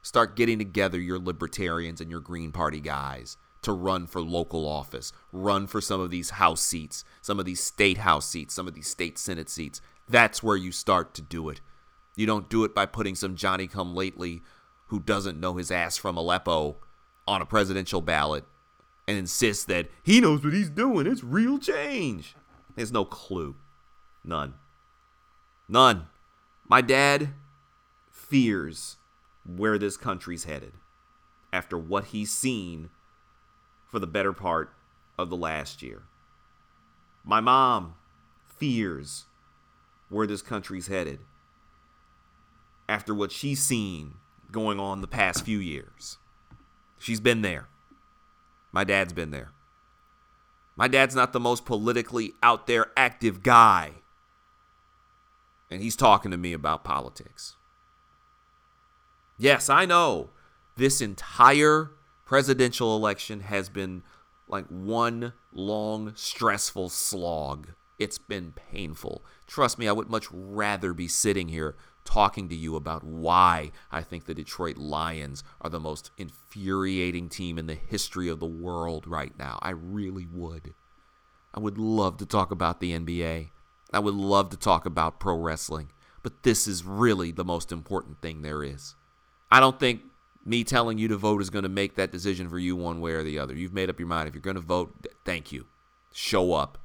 Start 0.01 0.35
getting 0.35 0.57
together 0.57 0.99
your 0.99 1.19
libertarians 1.19 2.01
and 2.01 2.11
your 2.11 2.19
Green 2.19 2.51
Party 2.51 2.81
guys 2.81 3.37
to 3.61 3.71
run 3.71 4.07
for 4.07 4.21
local 4.21 4.67
office, 4.67 5.13
run 5.31 5.67
for 5.67 5.81
some 5.81 6.01
of 6.01 6.09
these 6.09 6.31
House 6.31 6.61
seats, 6.61 7.03
some 7.21 7.39
of 7.39 7.45
these 7.45 7.61
state 7.63 7.99
House 7.99 8.27
seats, 8.27 8.53
some 8.53 8.67
of 8.67 8.73
these 8.73 8.87
state 8.87 9.17
Senate 9.17 9.49
seats. 9.49 9.81
That's 10.11 10.43
where 10.43 10.57
you 10.57 10.71
start 10.71 11.13
to 11.15 11.21
do 11.21 11.49
it. 11.49 11.61
You 12.15 12.25
don't 12.25 12.49
do 12.49 12.63
it 12.63 12.75
by 12.75 12.85
putting 12.85 13.15
some 13.15 13.35
Johnny 13.35 13.67
come 13.67 13.95
lately 13.95 14.41
who 14.87 14.99
doesn't 14.99 15.39
know 15.39 15.55
his 15.55 15.71
ass 15.71 15.97
from 15.97 16.17
Aleppo 16.17 16.77
on 17.27 17.41
a 17.41 17.45
presidential 17.45 18.01
ballot 18.01 18.43
and 19.07 19.17
insist 19.17 19.67
that 19.67 19.89
he 20.03 20.19
knows 20.19 20.43
what 20.43 20.53
he's 20.53 20.69
doing. 20.69 21.07
It's 21.07 21.23
real 21.23 21.57
change. 21.57 22.35
There's 22.75 22.91
no 22.91 23.05
clue. 23.05 23.55
None. 24.23 24.55
None. 25.69 26.07
My 26.67 26.81
dad 26.81 27.29
fears 28.09 28.97
where 29.45 29.77
this 29.77 29.97
country's 29.97 30.43
headed 30.43 30.73
after 31.53 31.77
what 31.77 32.05
he's 32.05 32.31
seen 32.31 32.89
for 33.89 33.99
the 33.99 34.07
better 34.07 34.33
part 34.33 34.73
of 35.17 35.29
the 35.29 35.37
last 35.37 35.81
year. 35.81 36.03
My 37.23 37.39
mom 37.39 37.95
fears 38.45 39.25
where 40.11 40.27
this 40.27 40.43
country's 40.43 40.87
headed 40.87 41.21
after 42.87 43.15
what 43.15 43.31
she's 43.31 43.63
seen 43.63 44.15
going 44.51 44.79
on 44.79 45.01
the 45.01 45.07
past 45.07 45.43
few 45.43 45.57
years. 45.57 46.19
She's 46.99 47.19
been 47.19 47.41
there. 47.41 47.67
My 48.71 48.83
dad's 48.83 49.13
been 49.13 49.31
there. 49.31 49.51
My 50.75 50.87
dad's 50.87 51.15
not 51.15 51.33
the 51.33 51.39
most 51.39 51.65
politically 51.65 52.33
out 52.43 52.67
there 52.67 52.91
active 52.95 53.41
guy 53.41 54.01
and 55.71 55.81
he's 55.81 55.95
talking 55.95 56.29
to 56.31 56.37
me 56.37 56.51
about 56.51 56.83
politics. 56.83 57.55
Yes, 59.37 59.69
I 59.69 59.85
know 59.85 60.29
this 60.75 61.01
entire 61.01 61.91
presidential 62.25 62.95
election 62.95 63.39
has 63.39 63.69
been 63.69 64.03
like 64.47 64.67
one 64.67 65.33
long, 65.53 66.11
stressful 66.15 66.89
slog. 66.89 67.69
It's 68.01 68.17
been 68.17 68.51
painful. 68.53 69.23
Trust 69.45 69.77
me, 69.77 69.87
I 69.87 69.91
would 69.91 70.09
much 70.09 70.25
rather 70.31 70.91
be 70.91 71.07
sitting 71.07 71.49
here 71.49 71.75
talking 72.03 72.49
to 72.49 72.55
you 72.55 72.75
about 72.75 73.03
why 73.03 73.71
I 73.91 74.01
think 74.01 74.25
the 74.25 74.33
Detroit 74.33 74.75
Lions 74.75 75.43
are 75.61 75.69
the 75.69 75.79
most 75.79 76.09
infuriating 76.17 77.29
team 77.29 77.59
in 77.59 77.67
the 77.67 77.75
history 77.75 78.27
of 78.27 78.39
the 78.39 78.47
world 78.47 79.05
right 79.05 79.37
now. 79.37 79.59
I 79.61 79.69
really 79.69 80.25
would. 80.25 80.73
I 81.53 81.59
would 81.59 81.77
love 81.77 82.17
to 82.17 82.25
talk 82.25 82.49
about 82.49 82.79
the 82.79 82.91
NBA. 82.91 83.49
I 83.93 83.99
would 83.99 84.15
love 84.15 84.49
to 84.49 84.57
talk 84.57 84.87
about 84.87 85.19
pro 85.19 85.37
wrestling, 85.37 85.91
but 86.23 86.41
this 86.41 86.67
is 86.67 86.83
really 86.83 87.29
the 87.29 87.45
most 87.45 87.71
important 87.71 88.19
thing 88.19 88.41
there 88.41 88.63
is. 88.63 88.95
I 89.51 89.59
don't 89.59 89.79
think 89.79 90.01
me 90.43 90.63
telling 90.63 90.97
you 90.97 91.07
to 91.09 91.17
vote 91.17 91.39
is 91.39 91.51
going 91.51 91.61
to 91.61 91.69
make 91.69 91.97
that 91.97 92.11
decision 92.11 92.49
for 92.49 92.57
you 92.57 92.75
one 92.75 92.99
way 92.99 93.11
or 93.11 93.21
the 93.21 93.37
other. 93.37 93.53
You've 93.53 93.75
made 93.75 93.91
up 93.91 93.99
your 93.99 94.07
mind. 94.07 94.27
If 94.27 94.33
you're 94.33 94.41
going 94.41 94.55
to 94.55 94.61
vote, 94.61 95.05
thank 95.23 95.51
you. 95.51 95.67
Show 96.11 96.53
up. 96.53 96.79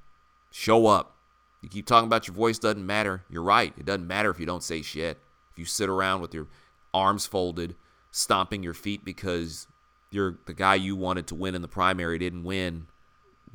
Show 0.59 0.87
up. 0.87 1.19
You 1.61 1.69
keep 1.69 1.85
talking 1.85 2.07
about 2.07 2.27
your 2.27 2.35
voice 2.35 2.59
doesn't 2.59 2.87
matter. 2.87 3.23
You're 3.29 3.43
right. 3.43 3.75
It 3.77 3.85
doesn't 3.85 4.07
matter 4.07 4.31
if 4.31 4.41
you 4.41 4.47
don't 4.47 4.63
say 4.63 4.81
shit. 4.81 5.19
If 5.53 5.59
you 5.59 5.67
sit 5.67 5.91
around 5.91 6.23
with 6.23 6.33
your 6.33 6.49
arms 6.95 7.27
folded, 7.27 7.77
stomping 8.11 8.63
your 8.63 8.73
feet 8.73 9.05
because 9.05 9.67
you're 10.11 10.39
the 10.47 10.55
guy 10.55 10.77
you 10.77 10.97
wanted 10.97 11.27
to 11.27 11.35
win 11.35 11.55
in 11.55 11.61
the 11.61 11.69
primary 11.69 12.19
didn't 12.19 12.45
win, 12.45 12.87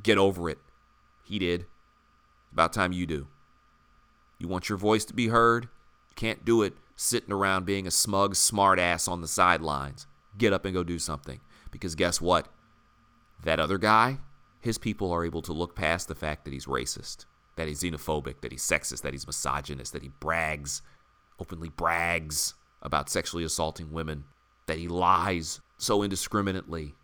get 0.04 0.16
over 0.16 0.48
it. 0.48 0.58
He 1.24 1.40
did. 1.40 1.66
About 2.52 2.72
time 2.72 2.92
you 2.92 3.04
do. 3.04 3.26
You 4.38 4.46
want 4.46 4.68
your 4.68 4.78
voice 4.78 5.04
to 5.06 5.12
be 5.12 5.26
heard? 5.26 5.64
You 5.64 6.14
can't 6.14 6.44
do 6.44 6.62
it 6.62 6.74
sitting 6.94 7.32
around 7.32 7.66
being 7.66 7.88
a 7.88 7.90
smug 7.90 8.34
smartass 8.36 9.08
on 9.08 9.22
the 9.22 9.28
sidelines. 9.28 10.06
Get 10.38 10.52
up 10.52 10.64
and 10.64 10.72
go 10.72 10.84
do 10.84 11.00
something. 11.00 11.40
Because 11.72 11.96
guess 11.96 12.20
what? 12.20 12.46
That 13.42 13.58
other 13.58 13.78
guy, 13.78 14.18
his 14.62 14.78
people 14.78 15.12
are 15.12 15.24
able 15.24 15.42
to 15.42 15.52
look 15.52 15.74
past 15.74 16.08
the 16.08 16.14
fact 16.14 16.44
that 16.44 16.52
he's 16.52 16.66
racist, 16.66 17.26
that 17.56 17.66
he's 17.66 17.82
xenophobic, 17.82 18.40
that 18.40 18.52
he's 18.52 18.64
sexist, 18.64 19.02
that 19.02 19.12
he's 19.12 19.26
misogynist, 19.26 19.92
that 19.92 20.02
he 20.02 20.10
brags, 20.20 20.82
openly 21.38 21.68
brags 21.68 22.54
about 22.80 23.10
sexually 23.10 23.44
assaulting 23.44 23.92
women, 23.92 24.24
that 24.66 24.78
he 24.78 24.86
lies 24.86 25.60
so 25.76 26.02
indiscriminately, 26.02 26.94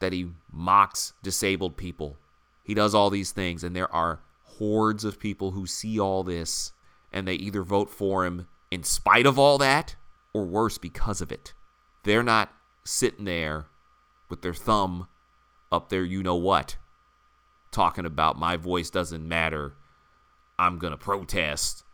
that 0.00 0.14
he 0.14 0.30
mocks 0.50 1.12
disabled 1.22 1.76
people. 1.76 2.16
He 2.64 2.72
does 2.72 2.94
all 2.94 3.10
these 3.10 3.30
things, 3.30 3.62
and 3.62 3.76
there 3.76 3.92
are 3.94 4.20
hordes 4.42 5.04
of 5.04 5.20
people 5.20 5.50
who 5.50 5.66
see 5.66 6.00
all 6.00 6.24
this 6.24 6.72
and 7.12 7.28
they 7.28 7.34
either 7.34 7.62
vote 7.62 7.90
for 7.90 8.24
him 8.24 8.48
in 8.70 8.82
spite 8.82 9.26
of 9.26 9.38
all 9.38 9.58
that 9.58 9.96
or 10.32 10.44
worse 10.44 10.78
because 10.78 11.20
of 11.20 11.30
it. 11.30 11.52
They're 12.04 12.22
not 12.22 12.52
sitting 12.84 13.24
there 13.24 13.66
with 14.28 14.42
their 14.42 14.54
thumb 14.54 15.08
up 15.74 15.88
there, 15.88 16.04
you 16.04 16.22
know 16.22 16.36
what, 16.36 16.76
talking 17.70 18.06
about 18.06 18.38
my 18.38 18.56
voice 18.56 18.88
doesn't 18.88 19.26
matter. 19.26 19.74
I'm 20.58 20.78
going 20.78 20.92
to 20.92 20.96
protest. 20.96 21.84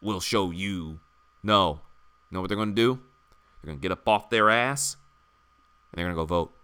We'll 0.00 0.20
show 0.20 0.50
you. 0.50 1.00
No. 1.42 1.80
You 2.30 2.36
know 2.36 2.40
what 2.40 2.48
they're 2.48 2.56
going 2.56 2.74
to 2.74 2.74
do? 2.74 2.94
They're 3.60 3.68
going 3.68 3.78
to 3.78 3.82
get 3.82 3.92
up 3.92 4.08
off 4.08 4.30
their 4.30 4.48
ass 4.48 4.96
and 5.92 5.98
they're 5.98 6.06
going 6.06 6.16
to 6.16 6.22
go 6.22 6.26
vote 6.26 6.54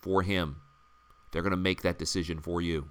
for 0.00 0.22
him. 0.22 0.56
They're 1.30 1.42
going 1.42 1.50
to 1.50 1.56
make 1.56 1.82
that 1.82 1.98
decision 1.98 2.40
for 2.40 2.60
you. 2.60 2.88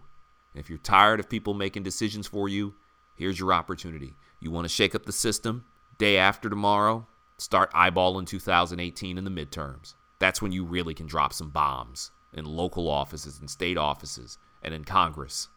If 0.53 0.69
you're 0.69 0.77
tired 0.77 1.19
of 1.19 1.29
people 1.29 1.53
making 1.53 1.83
decisions 1.83 2.27
for 2.27 2.47
you, 2.47 2.75
here's 3.15 3.39
your 3.39 3.53
opportunity. 3.53 4.13
You 4.39 4.51
want 4.51 4.65
to 4.65 4.73
shake 4.73 4.95
up 4.95 5.05
the 5.05 5.11
system? 5.11 5.65
Day 5.97 6.17
after 6.17 6.49
tomorrow, 6.49 7.07
start 7.37 7.71
eyeballing 7.73 8.27
2018 8.27 9.17
in 9.17 9.23
the 9.23 9.31
midterms. 9.31 9.95
That's 10.19 10.41
when 10.41 10.51
you 10.51 10.63
really 10.63 10.93
can 10.93 11.07
drop 11.07 11.33
some 11.33 11.49
bombs 11.49 12.11
in 12.33 12.45
local 12.45 12.89
offices 12.89 13.39
in 13.41 13.47
state 13.47 13.77
offices 13.77 14.37
and 14.61 14.73
in 14.73 14.83
Congress. 14.83 15.49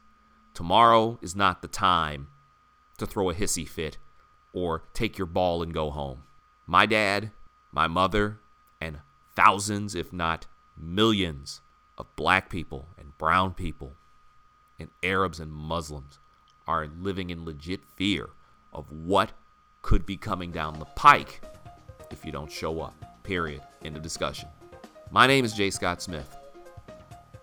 Tomorrow 0.55 1.19
is 1.23 1.37
not 1.37 1.63
the 1.63 1.69
time 1.69 2.29
to 2.99 3.07
throw 3.07 3.31
a 3.31 3.35
hissy 3.35 3.69
fit 3.69 3.99
or 4.53 4.83
take 4.93 5.19
your 5.19 5.27
ball 5.27 5.63
and 5.63 5.73
go 5.73 5.91
home. 5.91 6.23
My 6.67 6.87
dad, 6.87 7.31
my 7.73 7.87
mother, 7.87 8.39
and 8.81 8.99
thousands, 9.35 9.95
if 9.95 10.13
not 10.13 10.47
millions, 10.77 11.61
of 12.01 12.17
black 12.17 12.49
people 12.49 12.89
and 12.99 13.17
brown 13.19 13.53
people 13.53 13.93
and 14.79 14.89
Arabs 15.03 15.39
and 15.39 15.53
Muslims 15.53 16.19
are 16.67 16.89
living 16.99 17.29
in 17.29 17.45
legit 17.45 17.85
fear 17.85 18.31
of 18.73 18.91
what 18.91 19.33
could 19.83 20.07
be 20.07 20.17
coming 20.17 20.51
down 20.51 20.79
the 20.79 20.87
pike 20.87 21.43
if 22.11 22.25
you 22.25 22.33
don't 22.33 22.51
show 22.51 22.81
up. 22.81 22.95
Period. 23.23 23.61
End 23.85 23.97
of 23.97 24.03
discussion. 24.03 24.49
My 25.11 25.27
name 25.27 25.45
is 25.45 25.53
Jay 25.53 25.71
Scott 25.71 26.01
Smith, 26.01 26.37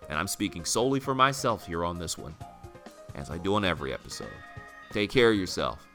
and 0.10 0.18
I'm 0.18 0.28
speaking 0.28 0.66
solely 0.66 1.00
for 1.00 1.14
myself 1.14 1.66
here 1.66 1.84
on 1.86 1.98
this 1.98 2.18
one, 2.18 2.36
as 3.16 3.30
I 3.30 3.38
do 3.38 3.56
on 3.56 3.66
every 3.66 3.94
episode. 3.94 4.30
Take 4.92 5.10
care 5.10 5.32
of 5.32 5.38
yourself. 5.38 5.86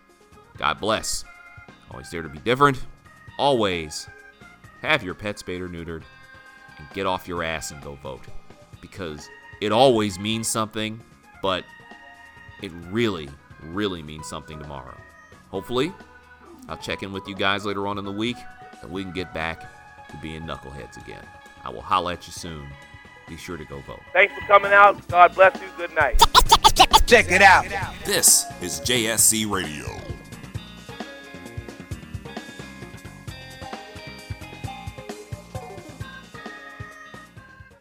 God 0.59 0.81
bless. 0.81 1.25
Always 1.91 2.11
there 2.11 2.23
to 2.23 2.29
be 2.29 2.39
different. 2.39 2.85
Always 3.39 4.09
have 4.83 5.03
your 5.03 5.15
pet 5.15 5.39
spayed 5.39 5.61
or 5.61 5.69
neutered, 5.69 6.03
and 6.79 6.91
get 6.93 7.07
off 7.07 7.29
your 7.29 7.43
ass 7.43 7.71
and 7.71 7.83
go 7.83 7.95
vote. 7.95 8.25
Because 8.81 9.29
it 9.61 9.73
always 9.73 10.19
means 10.19 10.49
something, 10.49 11.01
but 11.41 11.65
it 12.63 12.73
really, 12.91 13.29
really 13.63 14.03
means 14.03 14.29
something 14.29 14.59
tomorrow. 14.59 14.97
Hopefully, 15.51 15.93
I'll 16.69 16.77
check 16.77 17.03
in 17.03 17.13
with 17.13 17.27
you 17.29 17.35
guys 17.35 17.65
later 17.65 17.87
on 17.87 17.99
in 17.99 18.05
the 18.05 18.13
week, 18.13 18.37
and 18.83 18.91
we 18.91 19.03
can 19.03 19.13
get 19.13 19.33
back 19.33 19.61
to 20.11 20.17
being 20.21 20.43
knuckleheads 20.43 21.03
again. 21.03 21.25
I 21.65 21.71
will 21.71 21.81
holla 21.81 22.15
at 22.15 22.27
you 22.27 22.33
soon. 22.33 22.67
Be 23.29 23.37
sure 23.37 23.57
to 23.57 23.65
go 23.65 23.81
vote. 23.81 24.01
Thanks 24.13 24.35
for 24.35 24.47
coming 24.47 24.73
out. 24.73 25.07
God 25.09 25.35
bless 25.35 25.55
you. 25.61 25.69
Good 25.77 25.95
night. 25.95 26.21
Check 27.07 27.31
it 27.31 27.43
out. 27.43 27.67
This 28.05 28.47
is 28.61 28.81
JSC 28.81 29.51
Radio. 29.51 29.87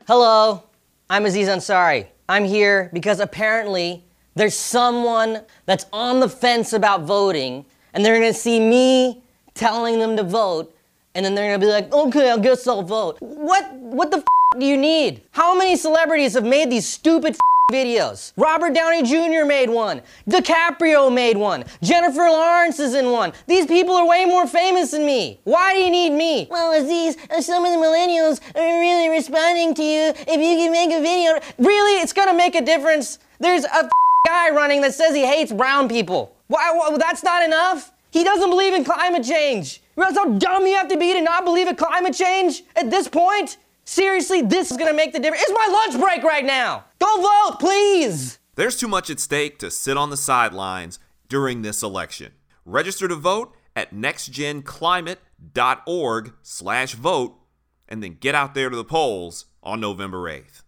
Hello, 0.07 0.63
I'm 1.09 1.25
Aziz 1.25 1.47
Ansari. 1.47 2.07
I'm 2.27 2.43
here 2.45 2.89
because 2.93 3.19
apparently 3.19 4.03
there's 4.35 4.55
someone 4.57 5.41
that's 5.65 5.85
on 5.93 6.19
the 6.19 6.29
fence 6.29 6.73
about 6.73 7.03
voting, 7.03 7.65
and 7.93 8.03
they're 8.03 8.15
gonna 8.19 8.33
see 8.33 8.59
me 8.59 9.21
telling 9.53 9.99
them 9.99 10.15
to 10.17 10.23
vote, 10.23 10.75
and 11.15 11.25
then 11.25 11.35
they're 11.35 11.47
gonna 11.55 11.65
be 11.65 11.71
like, 11.71 11.93
okay, 11.93 12.31
I 12.31 12.37
guess 12.37 12.67
I'll 12.67 12.83
vote. 12.83 13.17
What 13.19 13.71
what 13.75 14.11
the 14.11 14.17
f- 14.17 14.23
do 14.59 14.65
you 14.65 14.75
need? 14.75 15.21
How 15.31 15.57
many 15.57 15.77
celebrities 15.77 16.33
have 16.33 16.43
made 16.43 16.69
these 16.69 16.87
stupid 16.87 17.37
videos? 17.71 18.33
Robert 18.35 18.73
Downey 18.73 19.01
Jr. 19.01 19.45
made 19.45 19.69
one. 19.69 20.01
DiCaprio 20.29 21.13
made 21.13 21.37
one. 21.37 21.63
Jennifer 21.81 22.23
Lawrence 22.23 22.77
is 22.77 22.93
in 22.93 23.11
one. 23.11 23.31
These 23.47 23.65
people 23.65 23.95
are 23.95 24.05
way 24.05 24.25
more 24.25 24.45
famous 24.45 24.91
than 24.91 25.05
me. 25.05 25.39
Why 25.45 25.73
do 25.73 25.79
you 25.79 25.89
need 25.89 26.09
me? 26.09 26.47
Well, 26.51 26.73
Aziz, 26.73 27.15
uh, 27.29 27.41
some 27.41 27.63
of 27.63 27.71
the 27.71 27.77
millennials 27.77 28.41
are 28.55 28.79
really 28.79 29.07
responding 29.07 29.73
to 29.75 29.83
you. 29.83 30.13
If 30.27 30.27
you 30.27 30.57
can 30.57 30.71
make 30.73 30.91
a 30.91 30.99
video, 30.99 31.39
really, 31.57 32.01
it's 32.01 32.11
gonna 32.11 32.33
make 32.33 32.55
a 32.55 32.61
difference. 32.61 33.19
There's 33.39 33.63
a 33.63 33.89
guy 34.27 34.49
running 34.49 34.81
that 34.81 34.93
says 34.93 35.15
he 35.15 35.25
hates 35.25 35.53
brown 35.53 35.87
people. 35.87 36.35
Why? 36.47 36.73
why 36.73 36.97
that's 36.97 37.23
not 37.23 37.41
enough. 37.41 37.93
He 38.11 38.25
doesn't 38.25 38.49
believe 38.49 38.73
in 38.73 38.83
climate 38.83 39.23
change. 39.23 39.81
Realize 39.95 40.17
how 40.17 40.25
dumb 40.37 40.67
you 40.67 40.75
have 40.75 40.89
to 40.89 40.97
be 40.97 41.13
to 41.13 41.21
not 41.21 41.45
believe 41.45 41.69
in 41.69 41.77
climate 41.77 42.13
change 42.13 42.63
at 42.75 42.91
this 42.91 43.07
point? 43.07 43.55
Seriously, 43.83 44.41
this 44.41 44.71
is 44.71 44.77
gonna 44.77 44.93
make 44.93 45.11
the 45.13 45.19
difference. 45.19 45.43
It's 45.43 45.51
my 45.51 45.67
lunch 45.71 45.99
break 46.01 46.23
right 46.23 46.45
now. 46.45 46.85
Go 46.99 47.21
vote, 47.21 47.57
please. 47.59 48.39
There's 48.55 48.77
too 48.77 48.87
much 48.87 49.09
at 49.09 49.19
stake 49.19 49.59
to 49.59 49.69
sit 49.71 49.97
on 49.97 50.09
the 50.09 50.17
sidelines 50.17 50.99
during 51.29 51.61
this 51.61 51.83
election. 51.83 52.33
Register 52.65 53.07
to 53.07 53.15
vote 53.15 53.55
at 53.75 53.93
nextgenclimate.org 53.93 56.33
slash 56.41 56.93
vote 56.93 57.37
and 57.87 58.03
then 58.03 58.17
get 58.19 58.35
out 58.35 58.53
there 58.53 58.69
to 58.69 58.75
the 58.75 58.83
polls 58.83 59.45
on 59.63 59.79
November 59.79 60.29
8th. 60.29 60.63